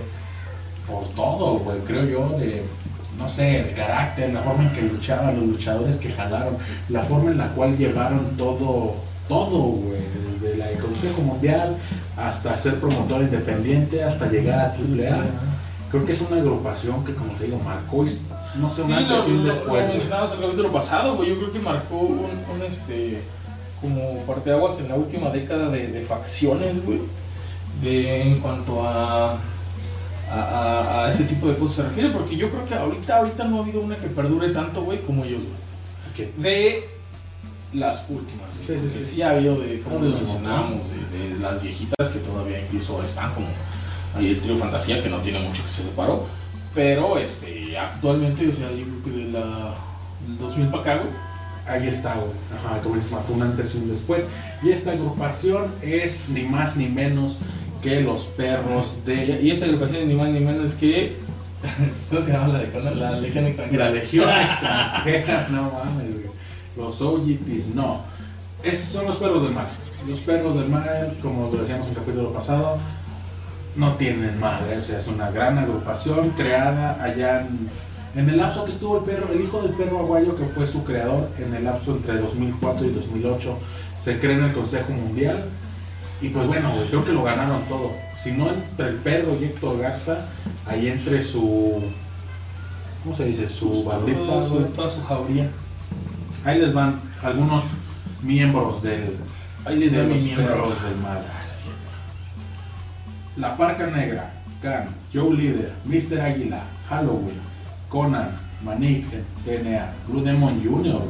[0.86, 2.62] Por todo, güey, creo yo, de,
[3.18, 6.56] no sé, el carácter, la forma en que luchaban los luchadores que jalaron,
[6.88, 8.94] la forma en la cual llevaron todo,
[9.28, 10.00] todo, güey,
[10.40, 11.76] desde la- el Consejo Mundial
[12.16, 15.18] hasta ser promotor independiente, hasta llegar a AAA.
[15.90, 18.04] Creo que es una agrupación que, como te digo, marcó,
[18.56, 19.66] no sé, un Sí, antes y un después.
[19.66, 19.88] lo güey.
[19.88, 21.28] mencionabas el capítulo pasado, güey.
[21.30, 22.18] Yo creo que marcó un,
[22.54, 23.20] un, este
[23.80, 27.00] como parteaguas en la última década de, de facciones, güey.
[27.82, 29.38] De en cuanto a,
[30.30, 33.58] a, a- ese tipo de cosas se refiere, porque yo creo que ahorita, ahorita no
[33.58, 36.30] ha habido una que perdure tanto, güey, como ellos, güey.
[36.38, 36.88] De
[37.78, 38.48] las últimas.
[38.60, 39.22] Sí, sí, Porque sí.
[39.22, 40.80] ha habido de, Como lo de mencionamos,
[41.12, 43.46] de, las viejitas que todavía incluso están, como
[44.18, 46.26] el trío Fantasía, que no tiene mucho que se separó.
[46.74, 49.74] Pero este, actualmente, o sea, yo creo que de la
[50.26, 51.02] del 2000 para acá,
[51.66, 52.12] Ahí está.
[52.12, 54.28] Ajá, como dices, marcó un antes y un después.
[54.62, 57.38] Y esta agrupación es ni más ni menos
[57.82, 61.16] que los perros de y esta agrupación es ni más ni menos que.
[62.10, 62.94] ¿Cómo se llama la de?
[62.94, 63.86] La Legión Extranjera.
[63.86, 65.48] la Legión Extranjera.
[65.50, 66.25] No mames, güey.
[66.76, 68.02] Los OGTs, no.
[68.62, 69.68] Esos son los perros del mal.
[70.06, 72.78] Los perros del mal, como lo decíamos en el capítulo pasado,
[73.76, 74.78] no tienen madre.
[74.78, 77.68] O sea, es una gran agrupación creada allá en,
[78.20, 80.84] en el lapso que estuvo el perro, el hijo del perro aguayo, que fue su
[80.84, 83.58] creador en el lapso entre 2004 y 2008.
[83.98, 85.44] Se crea en el Consejo Mundial.
[86.20, 87.90] Y pues bueno, creo que lo ganaron todo.
[88.22, 90.26] Si no entre el perro y Héctor Garza,
[90.66, 91.82] ahí entre su.
[93.02, 93.48] ¿Cómo se dice?
[93.48, 94.18] Su bandita.
[94.18, 95.50] Toda su, toda su jauría.
[96.46, 97.64] Ahí les van algunos
[98.22, 99.16] miembros del,
[99.64, 100.46] Ahí les de mi los miembro.
[100.46, 101.18] perros del mal.
[103.36, 104.32] La Parca Negra,
[104.62, 106.20] Khan, Joe Líder, Mr.
[106.20, 107.38] Águila, Halloween,
[107.90, 108.30] Conan,
[108.62, 109.04] Manik,
[109.44, 111.02] TNA, Blue Demon Jr.,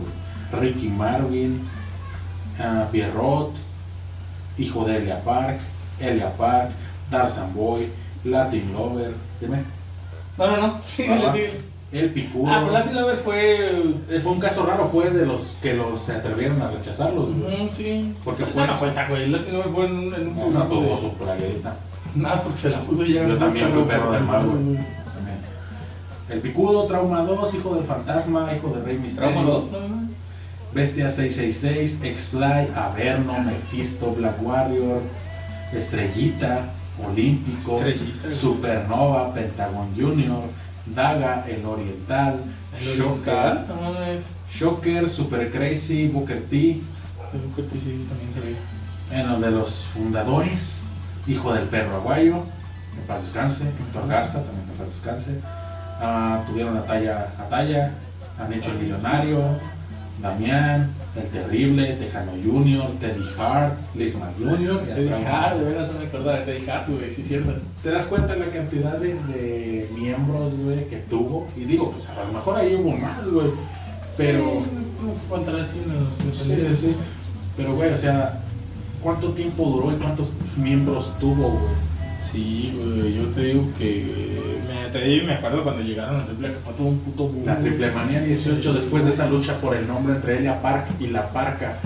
[0.61, 1.61] Ricky Marvin,
[2.59, 3.53] ah, Pierrot,
[4.59, 5.59] Hijo de Elia Park,
[6.01, 6.71] Elia Park,
[7.11, 7.91] Tarzan Boy,
[8.25, 9.63] Latin Lover, dime,
[10.39, 10.83] No, no, no.
[10.83, 11.43] Sí, Ah, sí.
[11.93, 12.49] El Picudo.
[12.51, 13.95] Ah, pero Latin Lover fue.
[14.23, 17.65] Fue un caso raro, fue de los que los se atrevieron a rechazarlos, güey.
[17.67, 18.15] Mm, sí.
[18.25, 19.29] Porque Esta fue- no cuenta, güey.
[19.29, 21.77] Latin Lover fue en, un- en un No, tuvo de- su playerita.
[22.17, 23.27] Nada, porque se la puso ya.
[23.27, 24.79] Yo también fui perro del mal, güey.
[26.29, 29.31] El Picudo, Trauma 2, Hijo del Fantasma, Hijo de Rey Misterio.
[29.31, 30.09] Trauma 2, no, no.
[30.75, 35.01] Bestia 666, X-Fly, Averno, Mephisto, Black Warrior,
[35.73, 36.63] Estrellita,
[37.09, 38.31] Olímpico, Estrellita.
[38.31, 40.43] Supernova, Pentagon Junior,
[40.87, 42.41] Daga, El Oriental,
[42.81, 43.65] El Shocker.
[44.51, 48.41] Shocker, Super Crazy, Booker T, El Booker T sí, también se
[49.11, 50.85] en los de los fundadores,
[51.27, 52.41] Hijo del Perro Aguayo,
[52.95, 55.41] que paz descanse, Héctor Garza, también que paz descanse.
[56.01, 57.93] Ah, tuvieron a Talla, a Talla,
[58.39, 59.41] han hecho el Millonario,
[60.21, 64.83] Damián, El Terrible, Tejano Junior, Teddy Hart, Lisman Junior.
[64.85, 67.53] y Teddy Hart, de verdad no me acordaba de Teddy Hart, güey, sí es cierto.
[67.83, 71.47] ¿Te das cuenta de la cantidad de, de miembros, güey, que tuvo?
[71.57, 73.49] Y digo, pues a lo mejor ahí hubo más, güey.
[74.17, 74.63] Pero...
[76.33, 76.95] Sí, sí, sí.
[77.57, 78.41] Pero, güey, o sea,
[79.03, 81.86] ¿cuánto tiempo duró y cuántos miembros tuvo, güey?
[82.37, 86.49] Sí, güey, yo te digo que me, te digo, me acuerdo cuando llegaron a Triple
[86.49, 87.47] que fue todo un puto boom.
[87.47, 91.07] La Triple Manía 18, después de esa lucha por el nombre entre Elia Park y
[91.07, 91.77] La Parca,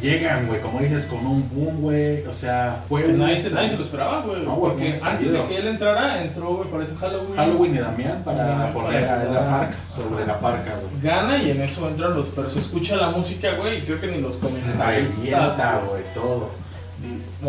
[0.00, 2.24] llegan, güey, como dices, con un boom, güey.
[2.26, 4.42] O sea, fue Que un- nadie, se, nadie se lo esperaba, güey.
[4.44, 7.36] No, güey, porque antes de que él entrara, entró, me parece, Halloween.
[7.36, 11.02] Halloween y Damián para poner a Elia Park sobre La Parca, güey.
[11.02, 12.28] Gana y en eso entran los.
[12.30, 15.10] Pero se escucha la música, güey, y creo que ni los Se comentarios.
[15.16, 16.61] revienta, güey, todo.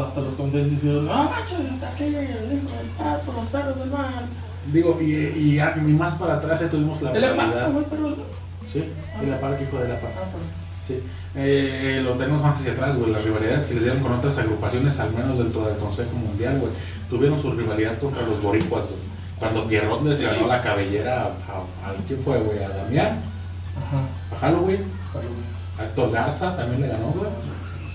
[0.01, 2.61] Hasta los comentarios dijeron: No manches, está aquí el
[2.97, 4.23] pato, los perros del mar.
[4.71, 7.23] Digo, y, y, y más para atrás ya tuvimos la El.
[8.71, 8.83] Sí,
[9.21, 9.95] Elia Park, hijo de La.
[9.95, 9.99] Ah,
[10.87, 10.99] Sí,
[11.35, 13.11] eh, lo tenemos más hacia atrás, güey.
[13.11, 16.71] Las rivalidades que les dieron con otras agrupaciones, al menos dentro del Consejo Mundial, güey.
[17.09, 18.97] Tuvieron su rivalidad contra los boricuas, güey.
[19.39, 20.25] Cuando Pierrot les Sí.
[20.25, 22.61] ganó la cabellera a, a, a- ¿quién fue, güey?
[22.63, 23.19] A Damián,
[23.77, 25.43] Ajá, a Halloween, Halloween.
[25.79, 27.29] a Héctor Garza también le ganó, güey.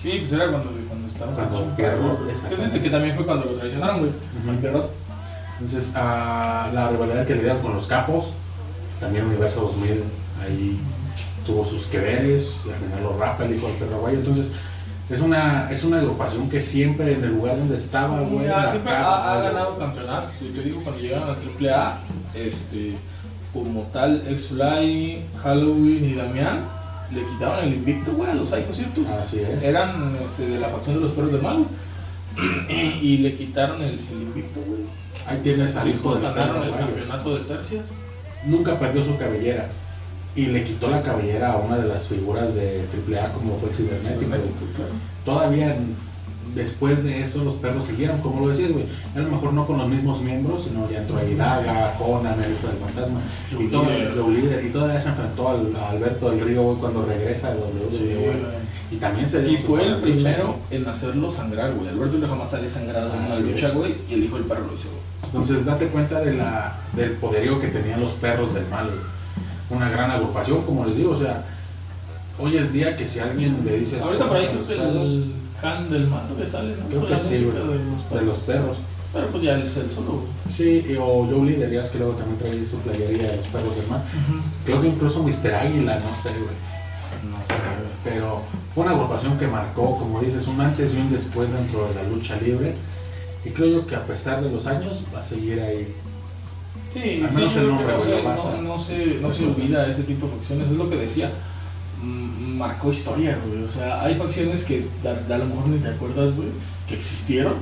[0.01, 0.71] Sí, pues era cuando
[1.19, 1.33] estaba.
[1.33, 4.57] Cuando Pierrot, Que también fue cuando lo traicionaron, güey.
[4.57, 4.91] Pierrot.
[5.59, 8.31] Entonces, a la rivalidad que le dieron con los capos,
[8.99, 10.03] también Universo 2000
[10.41, 10.79] ahí
[11.45, 14.19] tuvo sus que veres, y al final lo rapa el hijo del perro aguayo.
[14.19, 14.51] Entonces,
[15.09, 19.41] es una, es una agrupación que siempre en el lugar donde estaba, güey, siempre ha,
[19.41, 20.33] ganado campeonatos.
[20.41, 21.97] Y te digo, cuando llegaron a AAA,
[22.35, 22.95] este,
[23.51, 26.78] como tal, X-Fly, Halloween y Damián,
[27.11, 29.07] le quitaron el invicto, güey, a los Psycho Circus.
[29.07, 29.61] Así es.
[29.63, 31.65] Eran este, de la facción de los perros del mal.
[33.01, 34.81] y le quitaron el, el invicto, güey.
[35.25, 37.85] Ahí tienes al hijo del Ganaron el campeonato de tercias.
[38.45, 39.67] Nunca perdió su cabellera.
[40.35, 43.75] Y le quitó la cabellera a una de las figuras de AAA como fue el
[43.75, 44.31] cibernético.
[45.25, 45.95] Todavía en-
[46.55, 48.85] después de eso los perros siguieron, como lo decías, güey.
[49.15, 52.67] A lo mejor no con los mismos miembros, sino ya entró Daga, Conan, el hijo
[52.67, 53.21] del fantasma.
[53.59, 53.85] Y, todo.
[53.85, 57.59] Joe Líder, y todavía se enfrentó al, a Alberto del Río, güey, cuando regresa de
[57.59, 57.91] WWE.
[57.91, 58.95] Sí.
[58.95, 61.89] Y también se Y fue el primero en hacerlo sangrar, güey.
[61.89, 63.95] Alberto Hilo jamás sale sangrado en una lucha, güey.
[64.09, 64.99] Y el hijo del perro lo hizo, güey.
[65.25, 68.85] Entonces date cuenta de la, del poderío que tenían los perros del mal.
[68.87, 68.99] güey.
[69.69, 71.45] Una gran agrupación, como les digo, o sea,
[72.39, 74.93] hoy es día que si alguien le dice Ahorita por ahí "Somos creo que los
[74.93, 76.07] perros", el can del
[76.37, 78.25] que sale, sí, de los de perros.
[78.25, 78.77] los perros.
[79.11, 80.21] Pero pues ya es el solo.
[80.49, 81.51] Sí, y- o Joe
[81.81, 84.03] es que luego también trae su playería de los perros del mal.
[84.65, 85.53] Creo que incluso Mr.
[85.55, 86.55] Águila, no sé, güey.
[87.31, 87.89] No sé, güey.
[88.03, 88.41] Pero
[88.75, 92.03] fue una agrupación que marcó, como dices, un antes y un después dentro de la
[92.03, 92.75] lucha libre.
[93.43, 95.91] Y creo yo que a pesar de los años va a seguir ahí.
[96.93, 100.03] Sí, Al sí, menos yo el nombre, güey, no, no se, no se olvida ese
[100.03, 101.31] tipo de facciones, es lo que decía.
[102.01, 103.63] Mm, Marcó historia, güey.
[103.63, 106.49] O sea, hay facciones que a, a lo mejor ni te acuerdas, güey,
[106.87, 107.55] que existieron.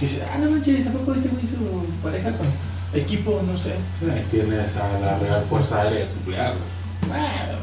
[0.00, 1.56] Y dices, ah, no manches, ¿a poco este güey hizo
[2.02, 2.46] pareja con
[2.92, 3.42] equipo?
[3.46, 3.72] No sé.
[4.12, 7.12] Ahí tienes a la Real Fuerza Aérea AAA, güey.
[7.12, 7.54] Ah,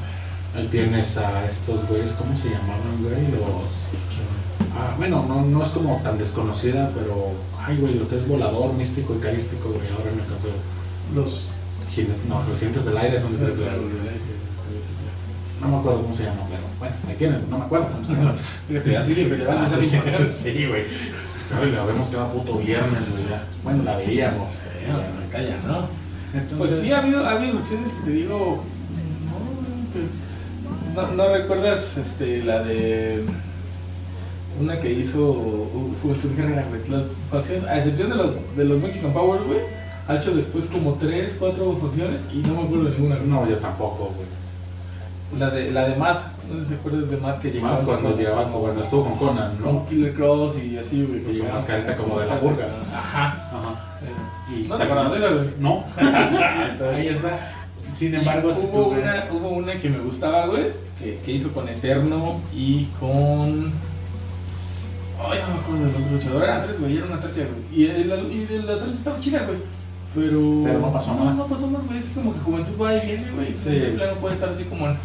[0.55, 3.31] Ahí tienes a estos güeyes, ¿cómo se llamaban, güey?
[3.31, 3.87] Los.
[4.75, 7.31] Ah, bueno, no, no es como tan desconocida, pero.
[7.57, 9.87] Ay, güey, lo que es volador, místico y carístico, güey.
[9.91, 10.49] Ahora me cansé.
[11.15, 11.47] los.
[12.27, 13.53] No, los del aire son de.
[15.61, 18.11] No me acuerdo cómo se llama, pero bueno, ahí tienen, no me acuerdo cómo se
[18.13, 18.35] llama.
[18.67, 20.29] Fíjate, así de relevante Ah, esa sí, información.
[20.31, 20.83] sí, güey.
[21.61, 23.23] Ay, la vemos cada puto viernes, güey.
[23.63, 24.53] Bueno, la veíamos.
[24.53, 25.87] Eh, no se me calla, ¿no?
[26.33, 28.63] Entonces, Pues sí, ha habido, ha habido opciones que te digo.
[30.95, 33.25] No, no, no recuerdas este, la de.
[34.59, 35.69] Una que hizo
[36.01, 36.81] Juventud Guerrera, güey.
[36.89, 39.59] Las facciones, a excepción de los, de los Mexican Power, güey,
[40.07, 43.15] ha hecho después como 3, 4 facciones y no me acuerdo de ninguna.
[43.25, 44.27] no, yo tampoco, güey.
[45.39, 46.19] La de, la de Matt,
[46.51, 49.55] no sé si acuerdas de Matt que llegaba Más cuando llegaba, cuando estuvo con Conan,
[49.57, 49.85] con ¿no?
[49.87, 51.21] Killer Cross y así, güey.
[51.21, 52.65] Y que llegaba mascarita como de la burga.
[52.93, 53.27] Ajá.
[53.27, 53.97] Ajá.
[54.03, 55.49] Eh, Y ¿No te acuerdas de esa, güey?
[55.59, 55.85] No.
[56.97, 57.51] Ahí está.
[57.95, 59.03] Sin embargo, si hubo ves.
[59.03, 60.67] una, hubo una que me gustaba, güey,
[60.99, 63.71] que, que hizo con Eterno y con.
[65.23, 66.43] Ay, no me acuerdo del otro luchador.
[66.43, 67.79] Eran tres, güey, era una tercia, güey.
[67.81, 69.57] Y, el- y la tercia estaba chida, güey.
[70.15, 70.61] Pero.
[70.65, 71.35] Pero no pasó no, más.
[71.35, 71.99] No pasó más, güey.
[71.99, 73.53] Es como que Juventud va y viene, güey.
[73.53, 73.69] Sí.
[73.69, 73.93] Sí.
[73.95, 74.87] plano puede estar así como.
[74.87, 74.97] en-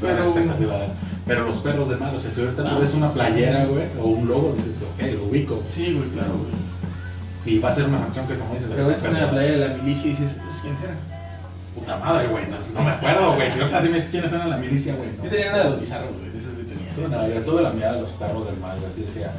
[0.00, 0.24] Pero, Pero.
[0.24, 0.88] expectativa de-
[1.26, 2.70] pero los perros de malo, o sea, si ahorita Ah.
[2.74, 5.62] tú ves una playera, güey, o un logo, dices, ok, lo ubico.
[5.70, 6.66] Sí, güey, claro, güey.
[7.56, 9.74] Y va a ser una canción que, como dices, Pero ves una playa de la
[9.76, 10.94] milicia y dices, "Pues, ¿quién será?
[11.74, 13.50] Puta madre, güey, no, no me acuerdo, güey.
[13.50, 15.10] Si ahorita sí me dices quiénes eran la milicia, güey.
[15.16, 15.24] no.
[15.24, 16.30] Yo tenía una de los bizarros, güey.
[16.30, 16.88] De esas sí tenía.
[16.92, 19.06] Sí, no, yo tuve la mirada de los perros del mal, güey.
[19.06, 19.30] Decía,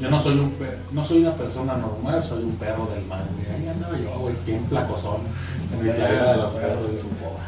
[0.00, 3.22] yo no soy un pe- no soy una persona normal, soy un perro del mal,
[3.34, 3.46] güey.
[3.62, 5.22] Ahí andaba yo, güey, bien placosón.
[5.72, 6.84] En mi playera de los perros.
[6.90, 7.44] en su boda.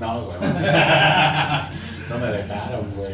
[0.00, 0.36] No, güey.
[2.12, 3.12] No me dejaron, güey.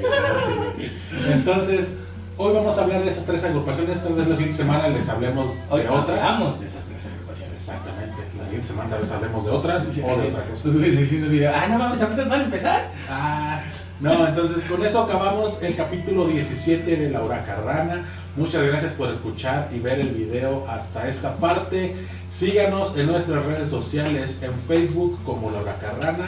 [1.32, 1.94] Entonces,
[2.36, 4.03] hoy vamos a hablar de esas tres agrupaciones.
[4.03, 6.18] Tal vez la siguiente semana les hablemos Hoy de otras.
[6.18, 7.55] hablamos de esas tres agrupaciones.
[7.55, 8.16] Exactamente.
[8.38, 10.28] La siguiente semana tal vez hablemos de otras Sí, sí, o de sí.
[10.30, 10.62] otra cosa.
[10.64, 11.53] Los güeyes video.
[11.55, 12.90] Ah, no mames, apenas van a empezar.
[13.09, 13.61] Ah,
[14.01, 18.05] no, entonces con eso acabamos el capítulo 17 de La Huracarrana.
[18.36, 21.96] Muchas gracias por escuchar y ver el video hasta esta parte.
[22.30, 26.26] Síganos en nuestras redes sociales, en Facebook como La Huracarrana.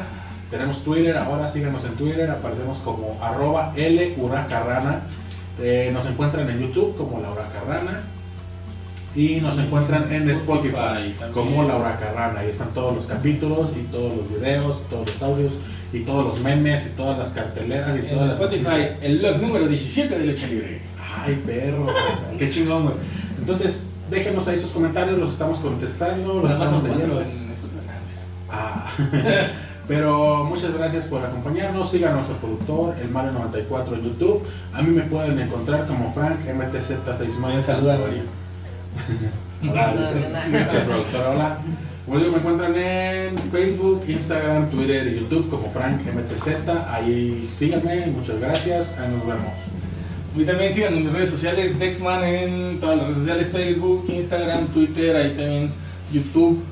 [0.50, 5.02] Tenemos Twitter, ahora síganos en Twitter, aparecemos como arroba L Huracarrana.
[5.60, 8.00] Eh, nos encuentran en YouTube como La Huracarrana.
[9.14, 12.40] Y nos encuentran en Spotify como La Huracarrana.
[12.40, 15.52] Ahí están todos los capítulos y todos los videos, todos los audios
[15.92, 19.40] y todos los memes y todas las carteleras y En todas las Spotify, el log
[19.40, 20.80] número 17 de Lucha Libre.
[21.22, 21.86] Ay, perro,
[22.38, 22.94] qué chingón, güey.
[23.38, 27.20] Entonces, déjenos ahí sus comentarios, los estamos contestando, los estamos leyendo.
[27.20, 27.90] en Spotify.
[28.48, 28.92] Ah,
[29.90, 31.90] pero muchas gracias por acompañarnos.
[31.90, 34.40] Sigan a nuestro productor, el Mario 94 en YouTube.
[34.72, 37.36] A mí me pueden encontrar como Frank MTZ69.
[37.40, 38.22] Mario, saluda, Mario.
[39.68, 41.58] Hola, el productor, hola.
[42.06, 46.68] Me encuentran en Facebook, Instagram, Twitter y YouTube como Frank MTZ.
[46.86, 48.96] Ahí síganme, muchas gracias.
[48.96, 49.52] Ahí nos vemos.
[50.36, 54.68] Y también sigan en mis redes sociales, Dexman en todas las redes sociales, Facebook, Instagram,
[54.68, 55.72] Twitter, ahí también
[56.12, 56.64] YouTube.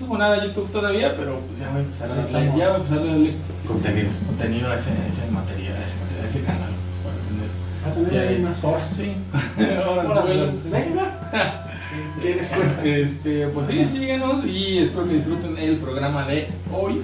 [0.00, 2.50] No subo nada a YouTube todavía, pero pues ya voy a empezar a darle, ya
[2.52, 3.34] voy a empezar a darle
[3.66, 4.08] Contenido.
[4.26, 6.70] contenido a ese, a ese material, a ese material, a ese canal.
[7.02, 7.50] para tener-
[7.84, 8.88] Va a tener ahí unas horas.
[8.88, 9.12] Sí.
[9.88, 10.24] Horas.
[12.22, 12.84] ¿Qué les cuesta?
[12.84, 17.02] Este, pues sí, síguenos y espero que disfruten el programa de hoy.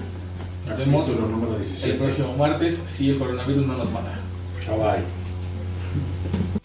[0.69, 1.17] Nos vemos el
[1.59, 1.99] 17.
[1.99, 4.13] próximo martes si el coronavirus no nos mata.
[4.69, 6.61] Bye bye.